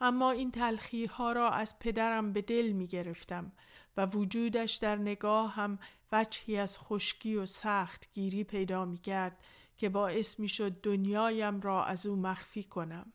اما 0.00 0.30
این 0.30 0.50
تلخیرها 0.50 1.32
را 1.32 1.50
از 1.50 1.78
پدرم 1.78 2.32
به 2.32 2.42
دل 2.42 2.72
می 2.72 2.86
گرفتم 2.86 3.52
و 3.96 4.06
وجودش 4.06 4.74
در 4.74 4.96
نگاه 4.96 5.54
هم 5.54 5.78
وجهی 6.12 6.56
از 6.56 6.78
خشکی 6.78 7.36
و 7.36 7.46
سخت 7.46 8.12
گیری 8.14 8.44
پیدا 8.44 8.84
می 8.84 8.98
کرد 8.98 9.44
که 9.76 9.88
باعث 9.88 10.40
می 10.40 10.48
شد 10.48 10.80
دنیایم 10.80 11.60
را 11.60 11.84
از 11.84 12.06
او 12.06 12.16
مخفی 12.16 12.64
کنم. 12.64 13.12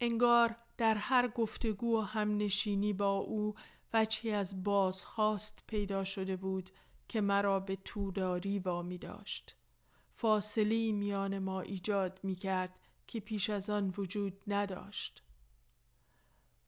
انگار 0.00 0.56
در 0.76 0.94
هر 0.94 1.28
گفتگو 1.28 1.98
و 1.98 2.00
هم 2.00 2.36
نشینی 2.36 2.92
با 2.92 3.16
او 3.16 3.54
وجهی 3.92 4.32
از 4.32 4.64
بازخواست 4.64 5.62
پیدا 5.66 6.04
شده 6.04 6.36
بود 6.36 6.70
که 7.08 7.20
مرا 7.20 7.60
به 7.60 7.76
توداری 7.76 8.58
وامی 8.58 8.98
داشت. 8.98 9.56
فاصله 10.12 10.92
میان 10.92 11.38
ما 11.38 11.60
ایجاد 11.60 12.20
می 12.22 12.34
کرد 12.34 12.78
که 13.06 13.20
پیش 13.20 13.50
از 13.50 13.70
آن 13.70 13.94
وجود 13.98 14.42
نداشت. 14.46 15.22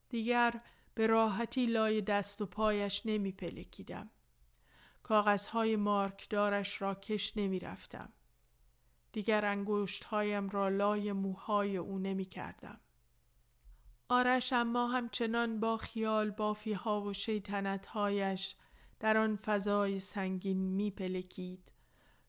دیگر 0.08 0.60
به 0.94 1.06
راحتی 1.06 1.66
لای 1.66 2.00
دست 2.00 2.42
و 2.42 2.46
پایش 2.46 3.02
نمی 3.06 3.32
پلکیدم. 3.32 4.10
کاغذهای 5.02 5.76
مارکدارش 5.76 6.82
را 6.82 6.94
کش 6.94 7.36
نمی 7.36 7.58
رفتم. 7.58 8.12
دیگر 9.12 9.44
انگوشت 9.44 10.04
هایم 10.04 10.48
را 10.48 10.68
لای 10.68 11.12
موهای 11.12 11.76
او 11.76 11.98
نمی 11.98 12.24
کردم. 12.24 12.80
آرش 14.12 14.52
اما 14.52 14.88
همچنان 14.88 15.60
با 15.60 15.76
خیال 15.76 16.30
بافی 16.30 16.72
ها 16.72 17.02
و 17.02 17.12
شیطنت 17.12 17.86
هایش 17.86 18.56
در 19.00 19.16
آن 19.16 19.36
فضای 19.36 20.00
سنگین 20.00 20.58
می 20.58 20.90
پلکید. 20.90 21.72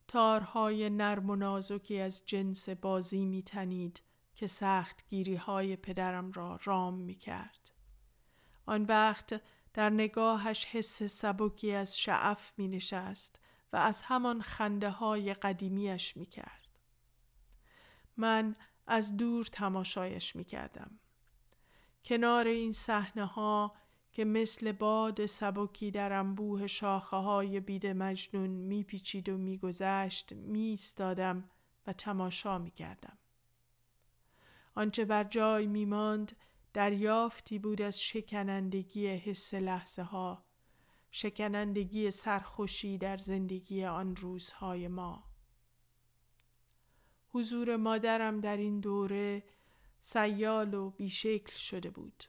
تارهای 0.08 0.89
نرم 0.89 1.30
و 1.30 1.36
نازکی 1.36 2.00
از 2.00 2.26
جنس 2.26 2.70
بازی 2.70 3.26
می 3.26 3.44
تنید 3.44 4.02
که 4.36 4.48
سخت 4.48 5.10
گیری 5.10 5.36
های 5.36 5.76
پدرم 5.76 6.32
را 6.32 6.60
رام 6.63 6.94
می 6.94 7.15
کرد. 7.15 7.72
آن 8.65 8.84
وقت 8.84 9.41
در 9.74 9.89
نگاهش 9.89 10.65
حس 10.65 11.04
سبکی 11.04 11.72
از 11.72 12.00
شعف 12.00 12.54
می 12.58 12.67
نشست 12.67 13.39
و 13.74 13.78
از 13.78 14.02
همان 14.02 14.41
خنده 14.41 14.89
های 14.89 15.34
قدیمیش 15.34 16.17
می 16.17 16.26
کرد. 16.26 16.80
من 18.17 18.56
از 18.88 19.17
دور 19.17 19.46
تماشایش 19.46 20.36
می 20.36 20.44
کردم. 20.44 21.01
کنار 22.06 22.48
این 22.48 22.72
صحنه 22.72 23.26
ها 23.26 23.76
که 24.12 24.26
مثل 24.26 24.72
باد 24.72 25.26
سبکی 25.26 25.92
در 25.92 26.14
انبوه 26.14 26.68
شاخه 26.68 27.18
های 27.18 27.60
بید 27.60 27.88
مجنون 27.88 28.50
میپیچید 28.50 29.30
و 29.30 29.38
میگذشت 29.38 30.34
میستادم 30.34 31.50
و 31.88 31.94
تماشا 31.94 32.58
می‌کردم. 32.58 33.18
آنچه 34.76 35.06
بر 35.06 35.24
جای 35.24 35.68
میماند 35.68 36.32
دریافتی 36.74 37.60
بود 37.60 37.82
از 37.82 38.02
شکنندگی 38.02 39.08
حس 39.08 39.54
لحظه 39.54 40.04
ها 40.04 40.46
شکنندگی 41.12 42.12
سرخوشی 42.12 42.98
در 42.98 43.18
زندگی 43.18 43.86
آن 43.86 44.16
روزهای 44.16 44.88
ما 44.88 45.24
حضور 47.30 47.76
مادرم 47.76 48.40
در 48.40 48.58
این 48.58 48.80
دوره 48.80 49.44
سیال 50.02 50.74
و 50.74 50.90
بیشکل 50.90 51.56
شده 51.56 51.90
بود. 51.90 52.24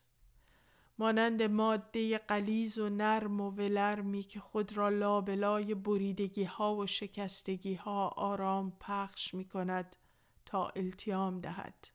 مانند 0.98 1.42
ماده 1.42 2.18
قلیز 2.18 2.78
و 2.78 2.88
نرم 2.88 3.40
و 3.40 3.50
ولرمی 3.50 4.22
که 4.22 4.40
خود 4.40 4.76
را 4.76 4.88
لابلای 4.88 5.74
بریدگی 5.74 6.44
ها 6.44 6.76
و 6.76 6.86
شکستگی 6.86 7.74
ها 7.74 8.08
آرام 8.08 8.76
پخش 8.80 9.34
می 9.34 9.44
کند 9.44 9.96
تا 10.44 10.68
التیام 10.68 11.40
دهد 11.40 11.88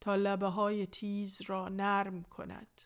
تا 0.00 0.16
لبه 0.16 0.46
های 0.46 0.86
تیز 0.86 1.42
را 1.42 1.68
نرم 1.68 2.22
کند. 2.22 2.80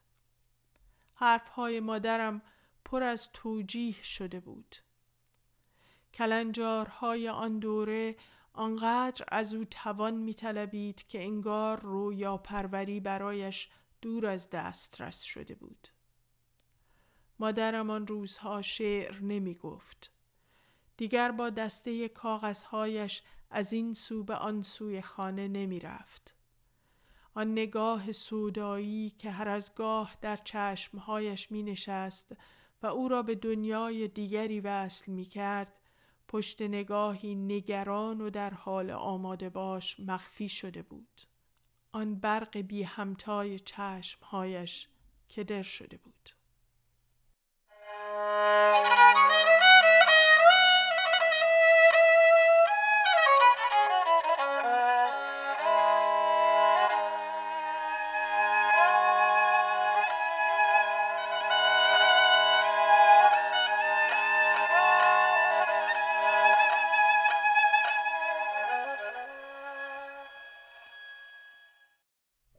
حرف 1.14 1.48
های 1.48 1.80
مادرم 1.80 2.42
پر 2.84 3.02
از 3.02 3.28
توجیه 3.32 4.02
شده 4.02 4.40
بود. 4.40 4.76
کلنجارهای 6.14 7.28
آن 7.28 7.58
دوره 7.58 8.16
آنقدر 8.54 9.24
از 9.28 9.54
او 9.54 9.64
توان 9.64 10.14
می 10.14 10.34
طلبید 10.34 11.06
که 11.06 11.22
انگار 11.22 11.80
رویا 11.80 12.36
پروری 12.36 13.00
برایش 13.00 13.68
دور 14.00 14.26
از 14.26 14.50
دسترس 14.50 15.22
شده 15.22 15.54
بود. 15.54 15.88
مادرم 17.38 17.90
آن 17.90 18.06
روزها 18.06 18.62
شعر 18.62 19.20
نمی 19.20 19.54
گفت. 19.54 20.12
دیگر 20.96 21.30
با 21.30 21.50
دسته 21.50 22.08
کاغذهایش 22.08 23.22
از 23.50 23.72
این 23.72 23.94
سو 23.94 24.24
به 24.24 24.34
آن 24.34 24.62
سوی 24.62 25.00
خانه 25.00 25.48
نمی 25.48 25.80
رفت. 25.80 26.36
آن 27.34 27.52
نگاه 27.52 28.12
سودایی 28.12 29.10
که 29.10 29.30
هر 29.30 29.48
از 29.48 29.74
گاه 29.74 30.16
در 30.20 30.36
چشمهایش 30.36 31.52
می 31.52 31.62
نشست 31.62 32.36
و 32.82 32.86
او 32.86 33.08
را 33.08 33.22
به 33.22 33.34
دنیای 33.34 34.08
دیگری 34.08 34.60
وصل 34.60 35.12
می 35.12 35.24
کرد 35.24 35.72
پشت 36.32 36.62
نگاهی 36.62 37.34
نگران 37.34 38.20
و 38.20 38.30
در 38.30 38.50
حال 38.54 38.90
آماده 38.90 39.48
باش 39.48 40.00
مخفی 40.00 40.48
شده 40.48 40.82
بود. 40.82 41.22
آن 41.92 42.14
برق 42.14 42.58
بی 42.58 42.82
همتای 42.82 43.58
چشمهایش 43.58 44.88
که 45.28 45.44
در 45.44 45.62
شده 45.62 45.96
بود. 45.96 46.30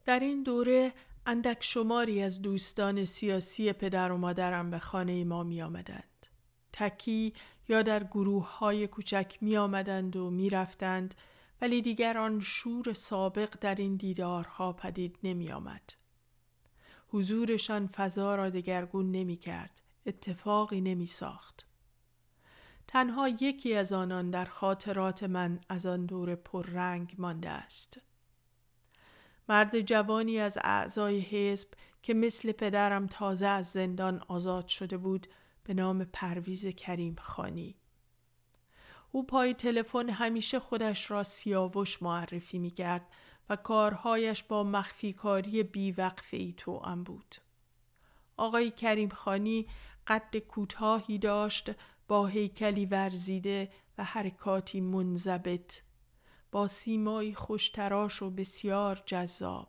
در 0.04 0.20
این 0.20 0.42
دوره 0.42 0.92
اندک 1.26 1.58
شماری 1.60 2.22
از 2.22 2.42
دوستان 2.42 3.04
سیاسی 3.04 3.72
پدر 3.72 4.12
و 4.12 4.16
مادرم 4.16 4.70
به 4.70 4.78
خانه 4.78 5.24
ما 5.24 5.42
می 5.42 5.62
آمدند. 5.62 6.26
تکی 6.72 7.34
یا 7.68 7.82
در 7.82 8.04
گروه 8.04 8.58
های 8.58 8.86
کوچک 8.86 9.38
می 9.40 9.56
آمدند 9.56 10.16
و 10.16 10.30
می 10.30 10.50
رفتند 10.50 11.14
ولی 11.60 11.82
دیگر 11.82 12.18
آن 12.18 12.40
شور 12.40 12.92
سابق 12.92 13.54
در 13.60 13.74
این 13.74 13.96
دیدارها 13.96 14.72
پدید 14.72 15.18
نمی 15.22 15.52
آمد. 15.52 15.92
حضورشان 17.08 17.86
فضا 17.86 18.34
را 18.34 18.50
دگرگون 18.50 19.10
نمی 19.10 19.36
کرد. 19.36 19.80
اتفاقی 20.06 20.80
نمی 20.80 21.06
ساخت. 21.06 21.66
تنها 22.86 23.28
یکی 23.28 23.74
از 23.74 23.92
آنان 23.92 24.30
در 24.30 24.44
خاطرات 24.44 25.22
من 25.22 25.60
از 25.68 25.86
آن 25.86 26.06
دور 26.06 26.34
پررنگ 26.34 27.14
مانده 27.18 27.50
است. 27.50 28.00
مرد 29.48 29.80
جوانی 29.80 30.38
از 30.38 30.58
اعضای 30.64 31.20
حزب 31.20 31.68
که 32.02 32.14
مثل 32.14 32.52
پدرم 32.52 33.06
تازه 33.06 33.46
از 33.46 33.66
زندان 33.66 34.22
آزاد 34.28 34.66
شده 34.66 34.96
بود 34.96 35.26
به 35.64 35.74
نام 35.74 36.04
پرویز 36.04 36.66
کریم 36.66 37.16
خانی. 37.20 37.76
او 39.12 39.26
پای 39.26 39.54
تلفن 39.54 40.10
همیشه 40.10 40.60
خودش 40.60 41.10
را 41.10 41.22
سیاوش 41.22 42.02
معرفی 42.02 42.58
می 42.58 42.70
کرد 42.70 43.06
و 43.48 43.56
کارهایش 43.56 44.42
با 44.42 44.64
مخفی 44.64 45.12
کاری 45.12 45.62
بیوقف 45.62 46.28
ای 46.34 46.54
تو 46.56 46.82
ام 46.84 47.04
بود. 47.04 47.34
آقای 48.36 48.70
کریم 48.70 49.08
خانی 49.08 49.66
قد 50.06 50.36
کوتاهی 50.36 51.18
داشت 51.18 51.70
با 52.08 52.26
هیکلی 52.26 52.86
ورزیده 52.86 53.70
و 53.98 54.04
حرکاتی 54.04 54.80
منضبط 54.80 55.80
با 56.54 56.68
سیمایی 56.68 57.34
خوشتراش 57.34 58.22
و 58.22 58.30
بسیار 58.30 59.02
جذاب. 59.06 59.68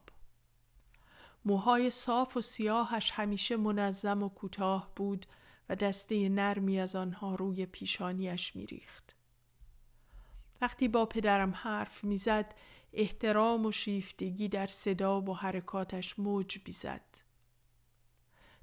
موهای 1.45 1.89
صاف 1.89 2.37
و 2.37 2.41
سیاهش 2.41 3.11
همیشه 3.11 3.57
منظم 3.57 4.23
و 4.23 4.29
کوتاه 4.29 4.91
بود 4.95 5.25
و 5.69 5.75
دسته 5.75 6.29
نرمی 6.29 6.79
از 6.79 6.95
آنها 6.95 7.35
روی 7.35 7.65
پیشانیش 7.65 8.55
میریخت. 8.55 9.15
وقتی 10.61 10.87
با 10.87 11.05
پدرم 11.05 11.53
حرف 11.55 12.03
می‌زد 12.03 12.55
احترام 12.93 13.65
و 13.65 13.71
شیفتگی 13.71 14.47
در 14.47 14.67
صدا 14.67 15.21
و 15.21 15.37
حرکاتش 15.37 16.19
موج 16.19 16.59
بیزد. 16.63 17.05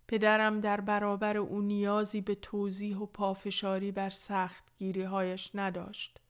پدرم 0.08 0.60
در 0.60 0.80
برابر 0.80 1.36
او 1.36 1.60
نیازی 1.62 2.20
به 2.20 2.34
توضیح 2.34 2.96
و 2.96 3.06
پافشاری 3.06 3.92
بر 3.92 4.10
سخت 4.10 4.64
گیری 4.78 5.02
هایش 5.02 5.50
نداشت. 5.54 6.21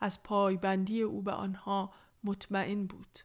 از 0.00 0.22
پایبندی 0.22 1.02
او 1.02 1.22
به 1.22 1.32
آنها 1.32 1.92
مطمئن 2.24 2.86
بود. 2.86 3.18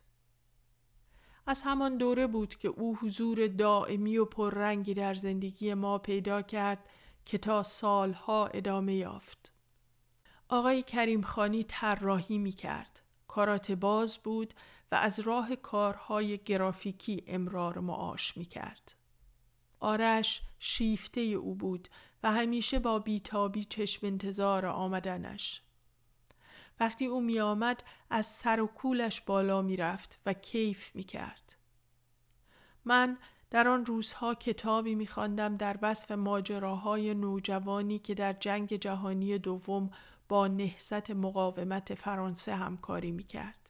از 1.47 1.61
همان 1.65 1.97
دوره 1.97 2.27
بود 2.27 2.55
که 2.55 2.67
او 2.67 2.97
حضور 2.97 3.47
دائمی 3.47 4.17
و 4.17 4.25
پررنگی 4.25 4.93
در 4.93 5.13
زندگی 5.13 5.73
ما 5.73 5.97
پیدا 5.97 6.41
کرد 6.41 6.89
که 7.25 7.37
تا 7.37 7.63
سالها 7.63 8.47
ادامه 8.47 8.95
یافت. 8.95 9.51
آقای 10.49 10.83
کریم 10.83 11.21
خانی 11.21 11.63
طراحی 11.63 12.37
می 12.37 12.51
کرد. 12.51 13.01
کارات 13.27 13.71
باز 13.71 14.17
بود 14.17 14.53
و 14.91 14.95
از 14.95 15.19
راه 15.19 15.55
کارهای 15.55 16.37
گرافیکی 16.37 17.23
امرار 17.27 17.79
معاش 17.79 18.37
می 18.37 18.45
کرد. 18.45 18.93
آرش 19.79 20.41
شیفته 20.59 21.21
او 21.21 21.55
بود 21.55 21.87
و 22.23 22.31
همیشه 22.31 22.79
با 22.79 22.99
بیتابی 22.99 23.63
چشم 23.63 24.07
انتظار 24.07 24.65
آمدنش. 24.65 25.62
وقتی 26.79 27.05
او 27.05 27.21
می 27.21 27.39
آمد 27.39 27.83
از 28.09 28.25
سر 28.25 28.61
و 28.61 28.67
کولش 28.67 29.21
بالا 29.21 29.61
می 29.61 29.77
رفت 29.77 30.19
و 30.25 30.33
کیف 30.33 30.95
می 30.95 31.03
کرد. 31.03 31.55
من 32.85 33.17
در 33.49 33.67
آن 33.67 33.85
روزها 33.85 34.35
کتابی 34.35 34.95
می 34.95 35.07
خواندم 35.07 35.57
در 35.57 35.79
وصف 35.81 36.11
ماجراهای 36.11 37.13
نوجوانی 37.13 37.99
که 37.99 38.13
در 38.13 38.33
جنگ 38.33 38.75
جهانی 38.75 39.37
دوم 39.37 39.91
با 40.29 40.47
نهزت 40.47 41.11
مقاومت 41.11 41.93
فرانسه 41.95 42.55
همکاری 42.55 43.11
می 43.11 43.23
کرد. 43.23 43.69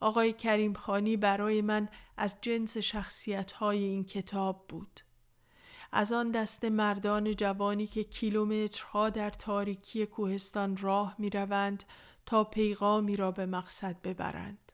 آقای 0.00 0.32
کریم 0.32 0.72
خانی 0.72 1.16
برای 1.16 1.62
من 1.62 1.88
از 2.16 2.36
جنس 2.40 2.76
شخصیت 2.76 3.52
های 3.52 3.84
این 3.84 4.04
کتاب 4.04 4.64
بود. 4.68 5.00
از 5.92 6.12
آن 6.12 6.30
دست 6.30 6.64
مردان 6.64 7.36
جوانی 7.36 7.86
که 7.86 8.04
کیلومترها 8.04 9.10
در 9.10 9.30
تاریکی 9.30 10.06
کوهستان 10.06 10.76
راه 10.76 11.14
می 11.18 11.30
روند 11.30 11.84
تا 12.26 12.44
پیغامی 12.44 13.16
را 13.16 13.30
به 13.30 13.46
مقصد 13.46 14.02
ببرند. 14.02 14.72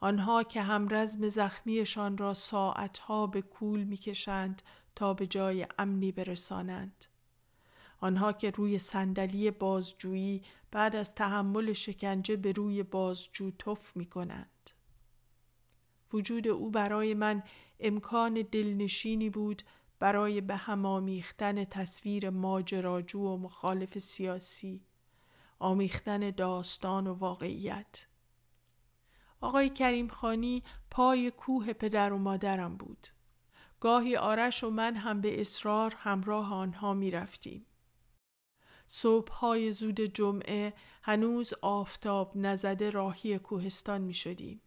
آنها 0.00 0.42
که 0.42 0.62
همرزم 0.62 1.28
زخمیشان 1.28 2.18
را 2.18 2.34
ساعتها 2.34 3.26
به 3.26 3.42
کول 3.42 3.84
می 3.84 3.96
کشند 3.96 4.62
تا 4.94 5.14
به 5.14 5.26
جای 5.26 5.66
امنی 5.78 6.12
برسانند. 6.12 7.04
آنها 8.00 8.32
که 8.32 8.50
روی 8.50 8.78
صندلی 8.78 9.50
بازجویی 9.50 10.42
بعد 10.70 10.96
از 10.96 11.14
تحمل 11.14 11.72
شکنجه 11.72 12.36
به 12.36 12.52
روی 12.52 12.82
بازجو 12.82 13.50
تف 13.50 13.96
می 13.96 14.04
کنند. 14.04 14.70
وجود 16.12 16.48
او 16.48 16.70
برای 16.70 17.14
من 17.14 17.42
امکان 17.80 18.34
دلنشینی 18.52 19.30
بود 19.30 19.62
برای 20.02 20.40
به 20.40 20.56
هم 20.56 20.86
آمیختن 20.86 21.64
تصویر 21.64 22.30
ماجراجو 22.30 23.20
و 23.20 23.36
مخالف 23.36 23.98
سیاسی 23.98 24.86
آمیختن 25.58 26.30
داستان 26.30 27.06
و 27.06 27.14
واقعیت 27.14 28.06
آقای 29.40 29.70
کریم 29.70 30.08
خانی 30.08 30.62
پای 30.90 31.30
کوه 31.30 31.72
پدر 31.72 32.12
و 32.12 32.18
مادرم 32.18 32.76
بود 32.76 33.06
گاهی 33.80 34.16
آرش 34.16 34.64
و 34.64 34.70
من 34.70 34.96
هم 34.96 35.20
به 35.20 35.40
اصرار 35.40 35.94
همراه 35.98 36.54
آنها 36.54 36.94
می 36.94 37.10
رفتیم. 37.10 37.66
صبح 38.88 39.32
های 39.32 39.72
زود 39.72 40.00
جمعه 40.00 40.74
هنوز 41.02 41.54
آفتاب 41.62 42.32
نزده 42.36 42.90
راهی 42.90 43.38
کوهستان 43.38 44.00
می 44.00 44.14
شدیم. 44.14 44.60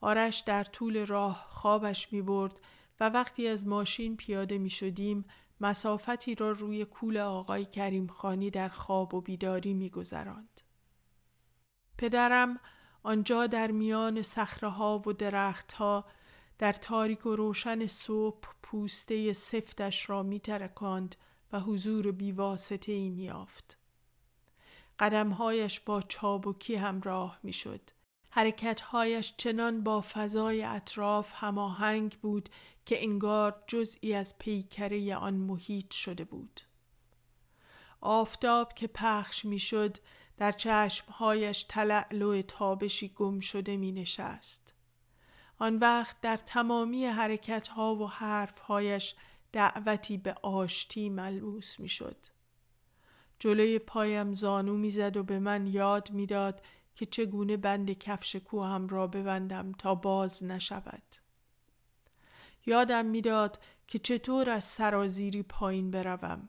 آرش 0.00 0.38
در 0.40 0.64
طول 0.64 1.06
راه 1.06 1.46
خوابش 1.48 2.12
می 2.12 2.22
برد 2.22 2.60
و 3.00 3.08
وقتی 3.08 3.48
از 3.48 3.66
ماشین 3.66 4.16
پیاده 4.16 4.58
می 4.58 4.70
شدیم 4.70 5.24
مسافتی 5.60 6.34
را 6.34 6.50
روی 6.52 6.84
کول 6.84 7.18
آقای 7.18 7.64
کریم 7.64 8.06
خانی 8.06 8.50
در 8.50 8.68
خواب 8.68 9.14
و 9.14 9.20
بیداری 9.20 9.74
می 9.74 9.90
گذراند. 9.90 10.60
پدرم 11.98 12.60
آنجا 13.02 13.46
در 13.46 13.70
میان 13.70 14.22
ها 14.62 15.02
و 15.06 15.12
درختها 15.12 16.04
در 16.58 16.72
تاریک 16.72 17.26
و 17.26 17.36
روشن 17.36 17.86
صبح 17.86 18.48
پوسته 18.62 19.32
سفتش 19.32 20.10
را 20.10 20.22
می 20.22 20.40
ترکاند 20.40 21.16
و 21.52 21.60
حضور 21.60 22.12
بیواسطه 22.12 22.92
ای 22.92 23.10
می 23.10 23.30
آفت. 23.30 23.78
قدمهایش 24.98 25.80
با 25.80 26.02
چابکی 26.02 26.74
همراه 26.74 27.38
می 27.42 27.52
شد. 27.52 27.80
حرکتهایش 28.34 29.34
چنان 29.36 29.82
با 29.82 30.00
فضای 30.00 30.64
اطراف 30.64 31.32
هماهنگ 31.36 32.18
بود 32.22 32.48
که 32.86 33.02
انگار 33.02 33.62
جزئی 33.66 34.14
از 34.14 34.38
پیکره 34.38 35.16
آن 35.16 35.34
محیط 35.34 35.92
شده 35.92 36.24
بود. 36.24 36.60
آفتاب 38.00 38.74
که 38.74 38.86
پخش 38.86 39.44
می‌شد 39.44 39.96
در 40.36 40.52
چشمهایش 40.52 41.62
تلعلو 41.62 42.42
تابشی 42.42 43.08
گم 43.08 43.40
شده 43.40 43.76
می 43.76 43.92
نشست. 43.92 44.74
آن 45.58 45.76
وقت 45.76 46.20
در 46.20 46.36
تمامی 46.36 47.06
حرکتها 47.06 47.94
و 47.94 48.08
حرفهایش 48.10 49.14
دعوتی 49.52 50.18
به 50.18 50.34
آشتی 50.42 51.08
ملبوس 51.08 51.80
می 51.80 51.88
شد. 51.88 52.16
جلوی 53.38 53.78
پایم 53.78 54.32
زانو 54.32 54.76
می‌زد 54.76 55.16
و 55.16 55.22
به 55.22 55.38
من 55.38 55.66
یاد 55.66 56.10
می‌داد 56.10 56.62
که 56.94 57.06
چگونه 57.06 57.56
بند 57.56 57.90
کفش 57.90 58.36
کوهم 58.36 58.88
را 58.88 59.06
ببندم 59.06 59.72
تا 59.72 59.94
باز 59.94 60.44
نشود. 60.44 61.02
یادم 62.66 63.06
می‌داد 63.06 63.58
که 63.88 63.98
چطور 63.98 64.50
از 64.50 64.64
سرازیری 64.64 65.42
پایین 65.42 65.90
بروم 65.90 66.48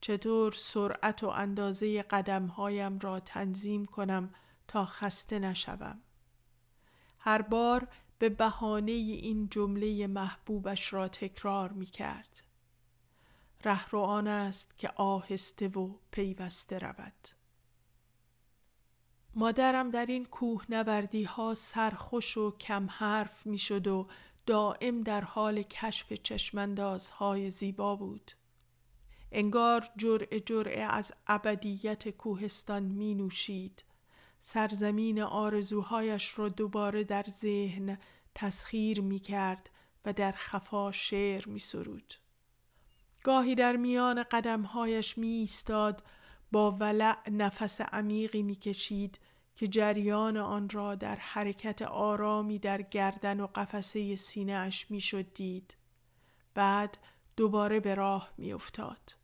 چطور 0.00 0.52
سرعت 0.52 1.24
و 1.24 1.28
اندازه 1.28 2.02
قدمهایم 2.02 2.98
را 2.98 3.20
تنظیم 3.20 3.84
کنم 3.84 4.34
تا 4.68 4.86
خسته 4.86 5.38
نشوم. 5.38 6.00
هر 7.18 7.42
بار 7.42 7.88
به 8.18 8.28
بهانه 8.28 8.92
این 8.92 9.48
جمله 9.48 10.06
محبوبش 10.06 10.92
را 10.92 11.08
تکرار 11.08 11.72
می 11.72 11.86
کرد 11.86 12.42
رهرو 13.64 14.00
آن 14.00 14.26
است 14.26 14.78
که 14.78 14.88
آهسته 14.96 15.68
و 15.68 15.94
پیوسته 16.10 16.78
رود. 16.78 17.39
مادرم 19.34 19.90
در 19.90 20.06
این 20.06 20.24
کوه 20.24 20.64
نوردی 20.68 21.24
ها 21.24 21.54
سرخوش 21.54 22.36
و 22.36 22.56
کم 22.56 22.86
حرف 22.90 23.46
می 23.46 23.58
شد 23.58 23.86
و 23.86 24.06
دائم 24.46 25.02
در 25.02 25.20
حال 25.20 25.62
کشف 25.62 26.12
چشمندازهای 26.12 27.50
زیبا 27.50 27.96
بود. 27.96 28.32
انگار 29.32 29.88
جرعه 29.96 30.40
جرعه 30.40 30.82
از 30.82 31.12
ابدیت 31.26 32.08
کوهستان 32.08 32.82
می 32.82 33.14
نوشید. 33.14 33.84
سرزمین 34.40 35.22
آرزوهایش 35.22 36.38
را 36.38 36.48
دوباره 36.48 37.04
در 37.04 37.24
ذهن 37.28 37.98
تسخیر 38.34 39.00
می 39.00 39.18
کرد 39.18 39.70
و 40.04 40.12
در 40.12 40.32
خفا 40.32 40.92
شعر 40.92 41.48
می 41.48 41.58
سرود. 41.58 42.14
گاهی 43.24 43.54
در 43.54 43.76
میان 43.76 44.22
قدمهایش 44.22 45.18
می 45.18 45.28
ایستاد 45.28 46.02
با 46.52 46.70
ولع 46.70 47.30
نفس 47.30 47.80
عمیقی 47.80 48.42
می 48.42 48.54
کشید 48.54 49.18
که 49.56 49.68
جریان 49.68 50.36
آن 50.36 50.68
را 50.68 50.94
در 50.94 51.16
حرکت 51.16 51.82
آرامی 51.82 52.58
در 52.58 52.82
گردن 52.82 53.40
و 53.40 53.46
قفسه 53.46 54.16
سینه 54.16 54.52
اش 54.52 54.90
می 54.90 55.00
شد 55.00 55.32
دید. 55.32 55.74
بعد 56.54 56.98
دوباره 57.36 57.80
به 57.80 57.94
راه 57.94 58.30
می 58.38 58.52
افتاد. 58.52 59.16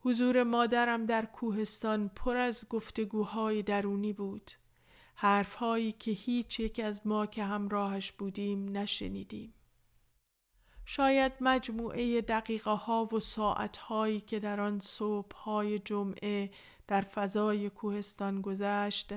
حضور 0.00 0.42
مادرم 0.42 1.06
در 1.06 1.26
کوهستان 1.26 2.08
پر 2.08 2.36
از 2.36 2.68
گفتگوهای 2.68 3.62
درونی 3.62 4.12
بود. 4.12 4.50
حرفهایی 5.14 5.92
که 5.92 6.10
هیچ 6.10 6.60
یک 6.60 6.80
از 6.84 7.06
ما 7.06 7.26
که 7.26 7.44
همراهش 7.44 8.12
بودیم 8.12 8.76
نشنیدیم. 8.76 9.54
شاید 10.84 11.32
مجموعه 11.40 12.20
دقیقه 12.20 12.70
ها 12.70 13.04
و 13.12 13.20
ساعت 13.20 13.76
هایی 13.76 14.20
که 14.20 14.40
در 14.40 14.60
آن 14.60 14.80
صبح 14.80 15.36
های 15.36 15.78
جمعه 15.78 16.50
در 16.86 17.00
فضای 17.00 17.70
کوهستان 17.70 18.40
گذشت 18.40 19.14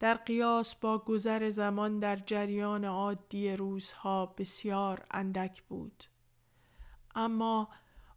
در 0.00 0.14
قیاس 0.14 0.74
با 0.74 0.98
گذر 0.98 1.48
زمان 1.48 1.98
در 1.98 2.16
جریان 2.16 2.84
عادی 2.84 3.52
روزها 3.52 4.26
بسیار 4.26 5.06
اندک 5.10 5.62
بود. 5.62 6.04
اما 7.14 7.68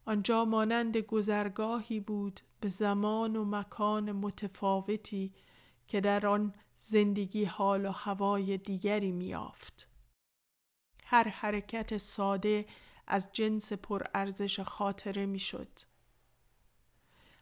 آنجا 0.06 0.46
مانند 0.46 0.98
گذرگاهی 0.98 2.00
بود 2.00 2.40
به 2.60 2.70
زمان 2.70 3.36
و 3.36 3.46
مکان 3.46 4.12
متفاوتی 4.12 5.34
که 5.88 6.02
در 6.02 6.28
آن 6.28 6.54
زندگی 6.78 7.46
حال 7.46 7.86
و 7.86 7.92
هوای 7.92 8.58
دیگری 8.58 9.12
میافت 9.12 9.88
هر 11.06 11.28
حرکت 11.28 11.98
ساده 11.98 12.66
از 13.08 13.30
جنس 13.34 13.74
پرارزش 13.74 14.60
خاطره 14.60 15.26
می‌شد 15.26 15.68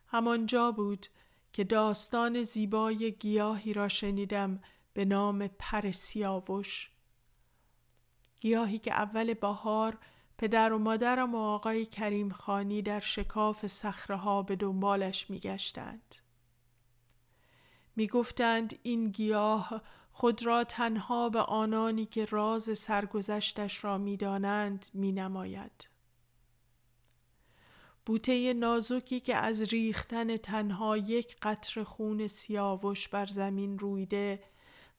همانجا 0.07 0.71
بود 0.71 1.07
که 1.53 1.63
داستان 1.63 2.43
زیبای 2.43 3.11
گیاهی 3.11 3.73
را 3.73 3.87
شنیدم 3.87 4.61
به 4.93 5.05
نام 5.05 5.47
پر 5.47 5.91
سیاوش 5.91 6.91
گیاهی 8.39 8.79
که 8.79 8.91
اول 8.91 9.33
بهار 9.33 9.97
پدر 10.37 10.73
و 10.73 10.77
مادرم 10.77 11.35
و 11.35 11.37
آقای 11.37 11.85
کریم 11.85 12.29
خانی 12.29 12.81
در 12.81 12.99
شکاف 12.99 13.67
سخرها 13.67 14.41
به 14.41 14.55
دنبالش 14.55 15.29
میگشتند. 15.29 16.15
می‌گفتند 17.95 18.79
این 18.83 19.09
گیاه 19.09 19.81
خود 20.13 20.45
را 20.45 20.63
تنها 20.63 21.29
به 21.29 21.39
آنانی 21.39 22.05
که 22.05 22.25
راز 22.25 22.77
سرگذشتش 22.77 23.83
را 23.83 23.97
می‌دانند 23.97 24.85
مینماید. 24.93 25.89
بوته 28.05 28.53
نازکی 28.53 29.19
که 29.19 29.35
از 29.35 29.61
ریختن 29.61 30.37
تنها 30.37 30.97
یک 30.97 31.37
قطر 31.41 31.83
خون 31.83 32.27
سیاوش 32.27 33.07
بر 33.07 33.25
زمین 33.25 33.79
رویده 33.79 34.43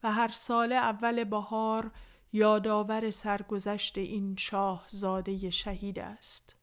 و 0.03 0.13
هر 0.13 0.29
سال 0.29 0.73
اول 0.73 1.25
بهار 1.25 1.91
یادآور 2.33 3.11
سرگذشت 3.11 3.99
این 3.99 4.37
شاهزاده 4.37 5.51
شهید 5.51 5.99
است 5.99 6.57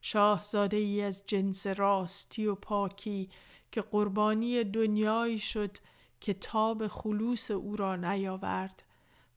شاهزاده 0.00 0.76
ای 0.76 1.02
از 1.02 1.22
جنس 1.26 1.66
راستی 1.66 2.46
و 2.46 2.54
پاکی 2.54 3.30
که 3.72 3.80
قربانی 3.80 4.64
دنیایی 4.64 5.38
شد 5.38 5.76
که 6.20 6.34
تاب 6.34 6.86
خلوص 6.86 7.50
او 7.50 7.76
را 7.76 7.96
نیاورد 7.96 8.82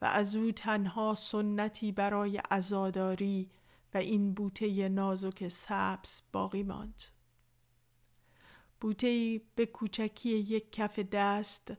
و 0.02 0.06
از 0.06 0.36
او 0.36 0.52
تنها 0.52 1.16
سنتی 1.16 1.92
برای 1.92 2.38
عزاداری 2.38 3.50
و 3.94 3.98
این 3.98 4.34
بوته 4.34 4.90
نازک 4.90 5.48
سبز 5.48 6.22
باقی 6.32 6.64
ماند. 6.64 7.04
بوته 8.82 9.42
به 9.56 9.66
کوچکی 9.66 10.30
یک 10.30 10.72
کف 10.72 11.00
دست 11.00 11.74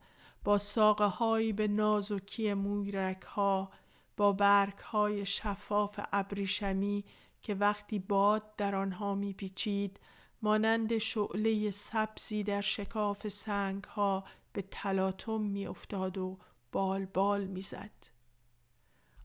با 0.45 0.59
ساقه 0.59 1.53
به 1.53 1.69
نازکی 1.69 2.55
مویرک 2.55 3.23
ها 3.23 3.71
با 4.17 4.33
برگ 4.33 4.79
های 4.79 5.27
شفاف 5.27 6.01
ابریشمی 6.13 7.05
که 7.43 7.55
وقتی 7.55 7.99
باد 7.99 8.57
در 8.57 8.75
آنها 8.75 9.15
میپیچید 9.15 10.01
مانند 10.43 10.99
شعله 10.99 11.71
سبزی 11.71 12.43
در 12.43 12.61
شکاف 12.61 13.29
سنگ 13.29 13.85
ها 13.85 14.25
به 14.53 14.63
تلاطم 14.63 15.41
میافتاد 15.41 16.19
و 16.19 16.39
بال 16.73 17.07
بال 17.07 17.47
می‌زد. 17.47 17.91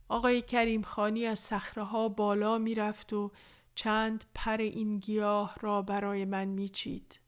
آقای 0.09 0.41
کریم 0.41 0.81
خانی 0.81 1.25
از 1.25 1.39
صخره 1.39 1.83
ها 1.83 2.09
بالا 2.09 2.57
می‌رفت 2.57 3.13
و 3.13 3.31
چند 3.75 4.25
پر 4.35 4.57
این 4.57 4.99
گیاه 4.99 5.55
را 5.61 5.81
برای 5.81 6.25
من 6.25 6.45
میچید. 6.45 7.19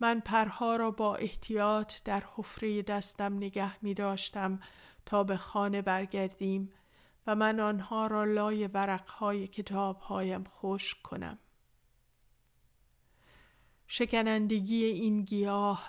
من 0.00 0.20
پرها 0.20 0.76
را 0.76 0.90
با 0.90 1.16
احتیاط 1.16 1.94
در 2.04 2.24
حفره 2.34 2.82
دستم 2.82 3.36
نگه 3.36 3.84
می 3.84 3.94
داشتم 3.94 4.60
تا 5.06 5.24
به 5.24 5.36
خانه 5.36 5.82
برگردیم 5.82 6.72
و 7.26 7.34
من 7.34 7.60
آنها 7.60 8.06
را 8.06 8.24
لای 8.24 8.66
ورقهای 8.66 9.46
کتابهایم 9.46 10.44
خشک 10.44 11.02
کنم. 11.02 11.38
شکنندگی 13.86 14.84
این 14.84 15.22
گیاه 15.22 15.88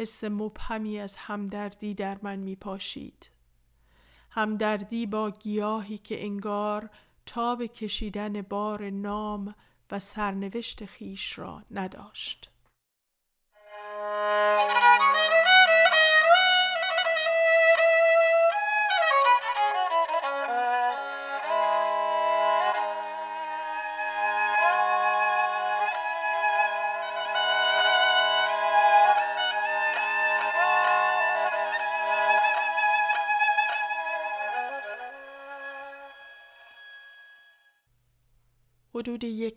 حس 0.00 0.24
مبهمی 0.24 0.98
از 0.98 1.16
همدردی 1.16 1.94
در 1.94 2.18
من 2.22 2.36
می 2.36 2.56
پاشید. 2.56 3.30
همدردی 4.30 5.06
با 5.06 5.30
گیاهی 5.30 5.98
که 5.98 6.24
انگار 6.24 6.90
تاب 7.26 7.66
کشیدن 7.66 8.42
بار 8.42 8.90
نام 8.90 9.54
و 9.90 9.98
سرنوشت 9.98 10.84
خیش 10.84 11.38
را 11.38 11.62
نداشت. 11.70 12.50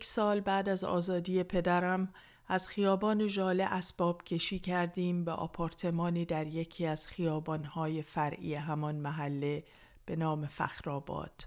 یک 0.04 0.08
سال 0.08 0.40
بعد 0.40 0.68
از 0.68 0.84
آزادی 0.84 1.42
پدرم 1.42 2.14
از 2.48 2.68
خیابان 2.68 3.28
ژاله 3.28 3.64
اسباب 3.64 4.24
کشی 4.24 4.58
کردیم 4.58 5.24
به 5.24 5.32
آپارتمانی 5.32 6.24
در 6.24 6.46
یکی 6.46 6.86
از 6.86 7.06
خیابانهای 7.06 8.02
فرعی 8.02 8.54
همان 8.54 8.94
محله 8.94 9.64
به 10.06 10.16
نام 10.16 10.46
فخرآباد. 10.46 11.44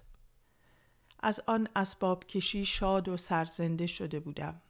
از 1.19 1.41
آن 1.47 1.67
اسباب 1.75 2.23
کشی 2.23 2.65
شاد 2.65 3.09
و 3.09 3.17
سرزنده 3.17 3.87
شده 3.87 4.19
بودم. 4.19 4.61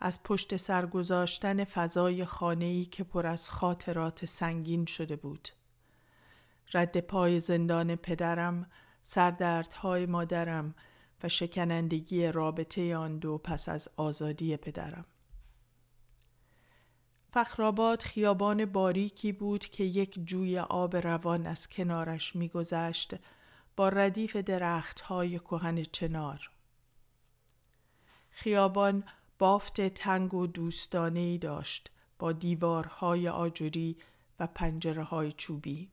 از 0.00 0.22
پشت 0.22 0.56
سر 0.56 0.86
گذاشتن 0.86 1.64
فضای 1.64 2.24
خانه‌ای 2.24 2.84
که 2.84 3.04
پر 3.04 3.26
از 3.26 3.50
خاطرات 3.50 4.24
سنگین 4.24 4.86
شده 4.86 5.16
بود. 5.16 5.48
رد 6.74 7.00
پای 7.00 7.40
زندان 7.40 7.96
پدرم، 7.96 8.70
سردردهای 9.02 10.06
مادرم، 10.06 10.74
و 11.24 11.28
شکنندگی 11.28 12.26
رابطه 12.26 12.96
آن 12.96 13.18
دو 13.18 13.38
پس 13.38 13.68
از 13.68 13.88
آزادی 13.96 14.56
پدرم. 14.56 15.04
فخرآباد 17.30 18.02
خیابان 18.02 18.64
باریکی 18.64 19.32
بود 19.32 19.64
که 19.64 19.84
یک 19.84 20.18
جوی 20.24 20.58
آب 20.58 20.96
روان 20.96 21.46
از 21.46 21.68
کنارش 21.68 22.36
میگذشت 22.36 23.14
با 23.76 23.88
ردیف 23.88 24.36
درختهای 24.36 25.38
کهن 25.38 25.82
چنار. 25.82 26.50
خیابان 28.30 29.04
بافت 29.38 29.80
تنگ 29.80 30.34
و 30.34 30.46
دوستانه 30.46 31.38
داشت 31.38 31.90
با 32.18 32.32
دیوارهای 32.32 33.28
آجوری 33.28 33.96
و 34.40 34.46
پنجره 34.46 35.02
های 35.02 35.32
چوبی. 35.32 35.90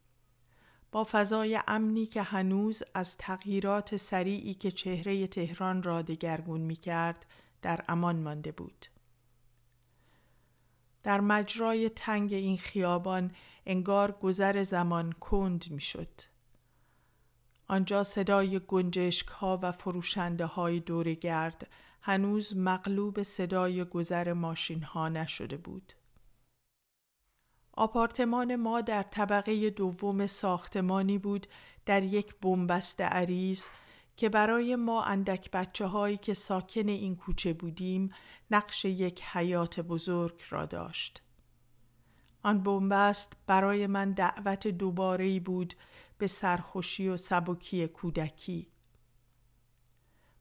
با 0.91 1.07
فضای 1.11 1.59
امنی 1.67 2.05
که 2.05 2.21
هنوز 2.21 2.83
از 2.93 3.17
تغییرات 3.17 3.95
سریعی 3.95 4.53
که 4.53 4.71
چهره 4.71 5.27
تهران 5.27 5.83
را 5.83 6.01
دگرگون 6.01 6.61
می 6.61 6.75
کرد 6.75 7.25
در 7.61 7.85
امان 7.87 8.15
مانده 8.15 8.51
بود. 8.51 8.85
در 11.03 11.21
مجرای 11.21 11.89
تنگ 11.89 12.33
این 12.33 12.57
خیابان 12.57 13.31
انگار 13.65 14.11
گذر 14.11 14.63
زمان 14.63 15.11
کند 15.11 15.65
می 15.71 15.81
شد. 15.81 16.21
آنجا 17.67 18.03
صدای 18.03 18.59
گنجشک 18.59 19.27
ها 19.27 19.59
و 19.61 19.71
فروشنده 19.71 20.45
های 20.45 20.79
دور 20.79 21.13
گرد 21.13 21.67
هنوز 22.01 22.57
مغلوب 22.57 23.23
صدای 23.23 23.83
گذر 23.83 24.33
ماشین 24.33 24.83
ها 24.83 25.09
نشده 25.09 25.57
بود. 25.57 25.93
آپارتمان 27.73 28.55
ما 28.55 28.81
در 28.81 29.03
طبقه 29.03 29.69
دوم 29.69 30.27
ساختمانی 30.27 31.17
بود 31.17 31.47
در 31.85 32.03
یک 32.03 32.35
بنبست 32.41 33.01
عریض 33.01 33.67
که 34.17 34.29
برای 34.29 34.75
ما 34.75 35.03
اندک 35.03 35.51
بچه 35.51 35.85
هایی 35.85 36.17
که 36.17 36.33
ساکن 36.33 36.89
این 36.89 37.15
کوچه 37.15 37.53
بودیم 37.53 38.13
نقش 38.51 38.85
یک 38.85 39.23
حیات 39.23 39.79
بزرگ 39.79 40.41
را 40.49 40.65
داشت. 40.65 41.21
آن 42.43 42.63
بنبست 42.63 43.37
برای 43.47 43.87
من 43.87 44.11
دعوت 44.11 44.67
دوباره 44.67 45.39
بود 45.39 45.73
به 46.17 46.27
سرخوشی 46.27 47.09
و 47.09 47.17
سبکی 47.17 47.87
کودکی. 47.87 48.67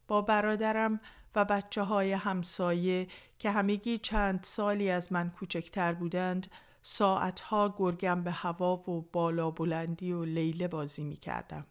با 0.09 0.23
برادرم 0.23 1.01
و 1.35 1.45
بچه 1.45 1.83
های 1.83 2.13
همسایه 2.13 3.09
که 3.39 3.51
همگی 3.51 3.99
چند 3.99 4.41
سالی 4.43 4.91
از 4.91 5.13
من 5.13 5.31
کوچکتر 5.31 5.93
بودند 5.93 6.47
ساعتها 6.83 7.75
گرگم 7.79 8.23
به 8.23 8.31
هوا 8.31 8.77
و 8.77 9.09
بالا 9.13 9.51
بلندی 9.51 10.13
و 10.13 10.25
لیله 10.25 10.69
بازی 10.69 11.05
می 11.05 11.17
کردم. 11.17 11.67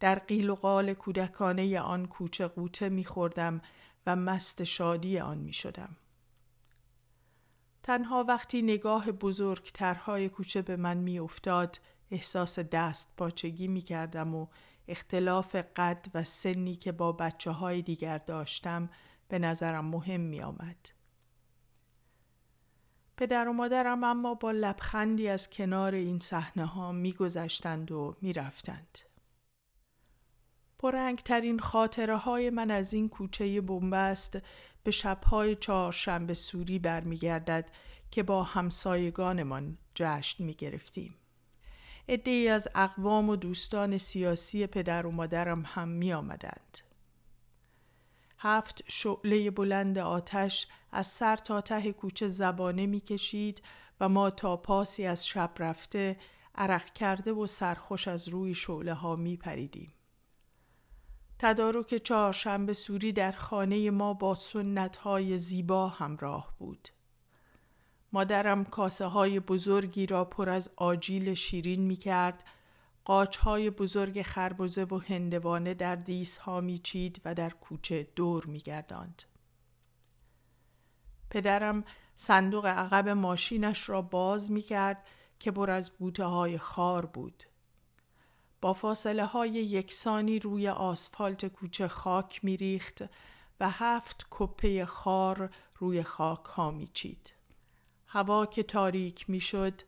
در 0.00 0.18
قیل 0.18 0.50
و 0.50 0.54
قال 0.54 0.94
کودکانه 0.94 1.80
آن 1.80 2.06
کوچه 2.06 2.46
قوطه 2.46 2.88
می 2.88 3.04
خوردم 3.04 3.60
و 4.06 4.16
مست 4.16 4.64
شادی 4.64 5.18
آن 5.18 5.38
می 5.38 5.52
شدم. 5.52 5.96
تنها 7.82 8.24
وقتی 8.24 8.62
نگاه 8.62 9.12
بزرگترهای 9.12 10.28
کوچه 10.28 10.62
به 10.62 10.76
من 10.76 10.96
می 10.96 11.18
افتاد 11.18 11.80
احساس 12.10 12.58
دست 12.58 13.14
پاچگی 13.16 13.68
می 13.68 13.80
کردم 13.80 14.34
و 14.34 14.46
اختلاف 14.88 15.56
قد 15.76 16.06
و 16.14 16.24
سنی 16.24 16.74
که 16.74 16.92
با 16.92 17.12
بچه 17.12 17.50
های 17.50 17.82
دیگر 17.82 18.18
داشتم 18.18 18.90
به 19.28 19.38
نظرم 19.38 19.84
مهم 19.84 20.20
می 20.20 20.42
آمد. 20.42 20.97
پدر 23.18 23.48
و 23.48 23.52
مادرم 23.52 24.04
اما 24.04 24.34
با 24.34 24.50
لبخندی 24.50 25.28
از 25.28 25.50
کنار 25.50 25.94
این 25.94 26.18
صحنه 26.18 26.66
ها 26.66 26.92
میگذشتند 26.92 27.92
و 27.92 28.16
می‌رفتند. 28.22 28.98
پرنگترین 30.78 31.58
خاطره 31.58 32.16
های 32.16 32.50
من 32.50 32.70
از 32.70 32.94
این 32.94 33.08
کوچه 33.08 33.60
بنبست 33.60 34.38
به 34.84 34.90
شبهای 34.90 35.56
چهارشنبه 35.56 36.34
سوری 36.34 36.78
برمیگردد 36.78 37.70
که 38.10 38.22
با 38.22 38.42
همسایگانمان 38.42 39.78
جشن 39.94 40.44
می 40.44 40.54
گرفتیم. 40.54 41.14
ای 42.06 42.48
از 42.48 42.68
اقوام 42.74 43.28
و 43.28 43.36
دوستان 43.36 43.98
سیاسی 43.98 44.66
پدر 44.66 45.06
و 45.06 45.10
مادرم 45.10 45.62
هم 45.66 45.88
می 45.88 46.12
آمدند. 46.12 46.78
هفت 48.38 48.82
شعله 48.88 49.50
بلند 49.50 49.98
آتش 49.98 50.66
از 50.92 51.06
سر 51.06 51.36
تا 51.36 51.60
ته 51.60 51.92
کوچه 51.92 52.28
زبانه 52.28 52.86
می‌کشید 52.86 53.62
و 54.00 54.08
ما 54.08 54.30
تا 54.30 54.56
پاسی 54.56 55.06
از 55.06 55.26
شب 55.26 55.50
رفته 55.58 56.16
عرق 56.54 56.92
کرده 56.92 57.32
و 57.32 57.46
سرخوش 57.46 58.08
از 58.08 58.28
روی 58.28 58.54
شعله 58.54 58.94
ها 58.94 59.16
می 59.16 59.36
پریدیم. 59.36 59.92
تدارک 61.38 61.94
چهارشنبه 61.94 62.72
سوری 62.72 63.12
در 63.12 63.32
خانه 63.32 63.90
ما 63.90 64.14
با 64.14 64.34
سنت 64.34 64.96
های 64.96 65.38
زیبا 65.38 65.88
همراه 65.88 66.54
بود. 66.58 66.88
مادرم 68.12 68.64
کاسه 68.64 69.04
های 69.04 69.40
بزرگی 69.40 70.06
را 70.06 70.24
پر 70.24 70.50
از 70.50 70.70
آجیل 70.76 71.34
شیرین 71.34 71.80
می 71.80 71.96
کرد 71.96 72.44
های 73.40 73.70
بزرگ 73.70 74.22
خربزه 74.22 74.84
و 74.84 74.98
هندوانه 74.98 75.74
در 75.74 75.96
دیس 75.96 76.36
ها 76.36 76.60
میچید 76.60 77.20
و 77.24 77.34
در 77.34 77.50
کوچه 77.50 78.08
دور 78.16 78.46
میگرداند. 78.46 79.22
پدرم 81.30 81.84
صندوق 82.14 82.66
عقب 82.66 83.08
ماشینش 83.08 83.88
را 83.88 84.02
باز 84.02 84.50
می 84.50 84.62
کرد 84.62 85.06
که 85.38 85.50
بر 85.50 85.70
از 85.70 85.90
بوته 85.90 86.24
های 86.24 86.58
خار 86.58 87.06
بود. 87.06 87.44
با 88.60 88.72
فاصله 88.72 89.24
های 89.24 89.50
یکسانی 89.50 90.38
روی 90.38 90.68
آسفالت 90.68 91.46
کوچه 91.46 91.88
خاک 91.88 92.44
می 92.44 92.56
ریخت 92.56 93.02
و 93.60 93.70
هفت 93.70 94.26
کپه 94.30 94.84
خار 94.86 95.50
روی 95.78 96.02
خاک 96.02 96.44
ها 96.44 96.70
می 96.70 96.86
چید. 96.86 97.32
هوا 98.06 98.46
که 98.46 98.62
تاریک 98.62 99.30
می 99.30 99.40
شد 99.40 99.82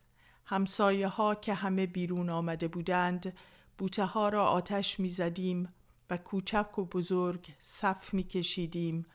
همسایه 0.45 1.09
ها 1.09 1.35
که 1.35 1.55
همه 1.55 1.87
بیرون 1.87 2.31
آمده 2.31 2.69
بودند 2.69 3.37
بوته 3.79 4.05
ها 4.05 4.29
را 4.29 4.47
آتش 4.47 5.01
می 5.01 5.09
زدیم 5.09 5.75
و 6.11 6.17
کوچک 6.17 6.79
و 6.79 6.85
بزرگ 6.85 7.49
صف 7.61 8.15
می 8.15 8.25
کشیدیم 8.25 9.07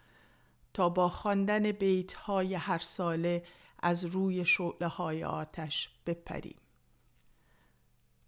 تا 0.75 0.89
با 0.89 1.09
خواندن 1.09 1.71
بیت 1.71 2.13
های 2.13 2.53
هر 2.53 2.77
ساله 2.77 3.43
از 3.79 4.05
روی 4.05 4.45
شعله 4.45 4.87
های 4.87 5.23
آتش 5.23 5.89
بپریم. 6.05 6.57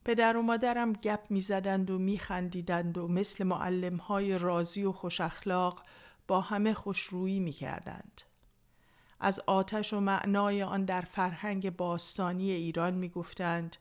پدر 0.05 0.37
و 0.37 0.41
مادرم 0.41 0.93
گپ 0.93 1.19
می 1.29 1.41
زدند 1.41 1.91
و 1.91 1.99
می 1.99 2.19
خندیدند 2.19 2.97
و 2.97 3.07
مثل 3.07 3.43
معلم 3.43 3.97
های 3.97 4.37
رازی 4.37 4.83
و 4.83 4.91
خوش 4.91 5.21
اخلاق 5.21 5.83
با 6.27 6.41
همه 6.41 6.73
خوشرویی 6.73 7.39
می 7.39 7.51
کردند. 7.51 8.21
از 9.19 9.41
آتش 9.47 9.93
و 9.93 9.99
معنای 9.99 10.63
آن 10.63 10.85
در 10.85 11.01
فرهنگ 11.01 11.75
باستانی 11.75 12.51
ایران 12.51 12.93
می 12.93 13.09
گفتند 13.09 13.77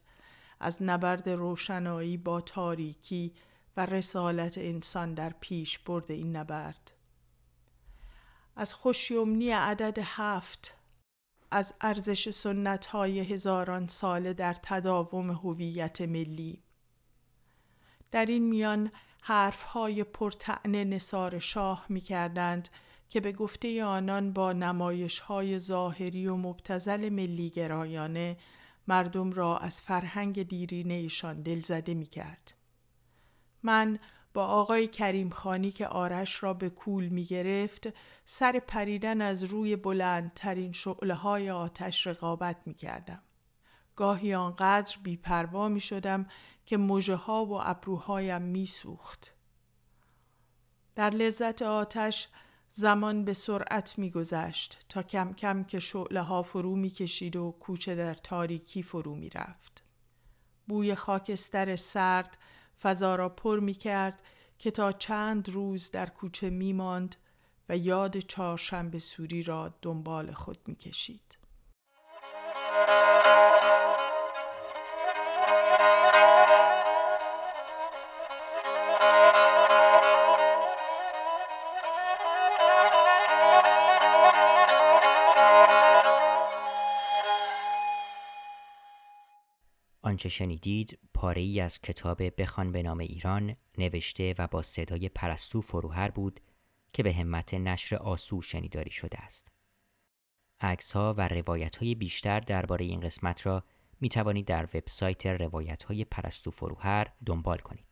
از 0.61 0.83
نبرد 0.83 1.29
روشنایی 1.29 2.17
با 2.17 2.41
تاریکی 2.41 3.35
و 3.77 3.87
رسالت 3.87 4.59
انسان 4.59 5.15
در 5.15 5.35
پیش 5.41 5.79
برد 5.79 6.11
این 6.11 6.37
نبرد 6.37 6.96
از 8.57 8.75
خوشیومنی 8.75 9.51
عدد 9.51 9.99
هفت 10.03 10.75
از 11.51 11.75
ارزش 11.81 12.31
سنت 12.31 12.87
های 12.87 13.21
هزاران 13.21 13.87
ساله 13.87 14.33
در 14.33 14.55
تداوم 14.55 15.31
هویت 15.31 16.01
ملی 16.01 16.63
در 18.11 18.27
این 18.27 18.43
میان 18.43 18.91
حرف 19.21 19.63
های 19.63 20.05
پرتعنه 20.05 20.85
نصار 20.85 21.39
شاه 21.39 21.87
می 21.89 22.01
کردند 22.01 22.69
که 23.09 23.21
به 23.21 23.33
گفته 23.33 23.85
آنان 23.85 24.33
با 24.33 24.53
نمایش 24.53 25.19
های 25.19 25.59
ظاهری 25.59 26.27
و 26.27 26.37
مبتزل 26.37 27.09
ملی 27.09 27.51
گرایانه 27.51 28.37
مردم 28.89 29.33
را 29.33 29.59
از 29.59 29.81
فرهنگ 29.81 30.43
دیرینه 30.43 30.95
ایشان 30.95 31.43
دلزده 31.43 31.95
می 31.95 32.07
کرد. 32.07 32.55
من 33.63 33.99
با 34.37 34.47
آقای 34.47 34.89
کریم 34.89 35.31
خانی 35.31 35.71
که 35.71 35.87
آرش 35.87 36.43
را 36.43 36.55
به 36.55 36.71
کول 36.71 37.09
می 37.09 37.25
گرفت 37.25 37.89
سر 38.25 38.59
پریدن 38.59 39.21
از 39.21 39.45
روی 39.45 39.77
بلندترین 39.77 40.73
شعله 40.73 41.15
های 41.15 41.51
آتش 41.51 42.07
رقابت 42.07 42.57
می 42.67 42.75
کردم. 42.75 43.23
گاهی 43.97 44.35
آنقدر 44.35 44.97
بیپروا 45.03 45.69
می 45.69 45.81
شدم 45.81 46.27
که 46.67 46.77
مجه 46.77 47.15
ها 47.15 47.45
و 47.45 47.61
ابروهایم 47.63 48.43
می 48.43 48.67
سوخت. 48.67 49.35
در 50.95 51.11
لذت 51.11 51.63
آتش 51.63 52.29
زمان 52.71 53.25
به 53.25 53.33
سرعت 53.33 53.99
می 53.99 54.11
گذشت 54.11 54.79
تا 54.89 55.03
کم 55.03 55.33
کم 55.33 55.65
که 55.65 55.81
شعله 55.81 56.21
ها 56.21 56.43
فرو 56.43 56.77
می 56.77 56.91
کشید 56.91 57.37
و 57.37 57.57
کوچه 57.61 57.95
در 57.95 58.15
تاریکی 58.15 58.83
فرو 58.83 59.15
می 59.15 59.31
رفت. 59.31 59.85
بوی 60.69 60.95
خاکستر 60.95 61.77
سرد 61.77 62.39
فضا 62.83 63.17
را 63.17 63.29
پر 63.29 63.61
می 63.61 63.75
کرد 63.75 64.23
که 64.59 64.71
تا 64.71 64.93
چند 64.93 65.49
روز 65.49 65.91
در 65.91 66.07
کوچه 66.09 66.51
می 66.51 66.73
ماند 66.73 67.17
و 67.69 67.77
یاد 67.77 68.19
چهارشنبه 68.19 68.99
سوری 68.99 69.43
را 69.43 69.75
دنبال 69.83 70.33
خود 70.33 70.59
می 70.67 70.77
کشید. 70.77 71.39
آنچه 90.17 90.29
شنیدید 90.29 90.99
پاره 91.15 91.43
ای 91.43 91.61
از 91.61 91.81
کتاب 91.81 92.41
بخوان 92.41 92.73
به 92.73 92.83
نام 92.83 92.99
ایران 92.99 93.55
نوشته 93.79 94.35
و 94.39 94.47
با 94.47 94.63
صدای 94.63 95.09
پرستو 95.09 95.61
فروهر 95.61 96.11
بود 96.11 96.41
که 96.93 97.03
به 97.03 97.13
همت 97.13 97.55
نشر 97.55 97.97
آسو 97.97 98.43
شنیداری 98.43 98.91
شده 98.91 99.19
است. 99.19 99.49
عکس 100.61 100.93
ها 100.93 101.15
و 101.19 101.29
روایت 101.29 101.77
های 101.77 101.95
بیشتر 101.95 102.41
درباره 102.41 102.85
این 102.85 103.01
قسمت 103.01 103.47
را 103.47 103.65
می 104.01 104.09
توانید 104.09 104.47
در 104.47 104.65
وبسایت 104.75 105.27
روایت 105.27 105.83
های 105.83 106.05
پرستو 106.05 106.51
فروهر 106.51 107.13
دنبال 107.27 107.59
کنید. 107.59 107.86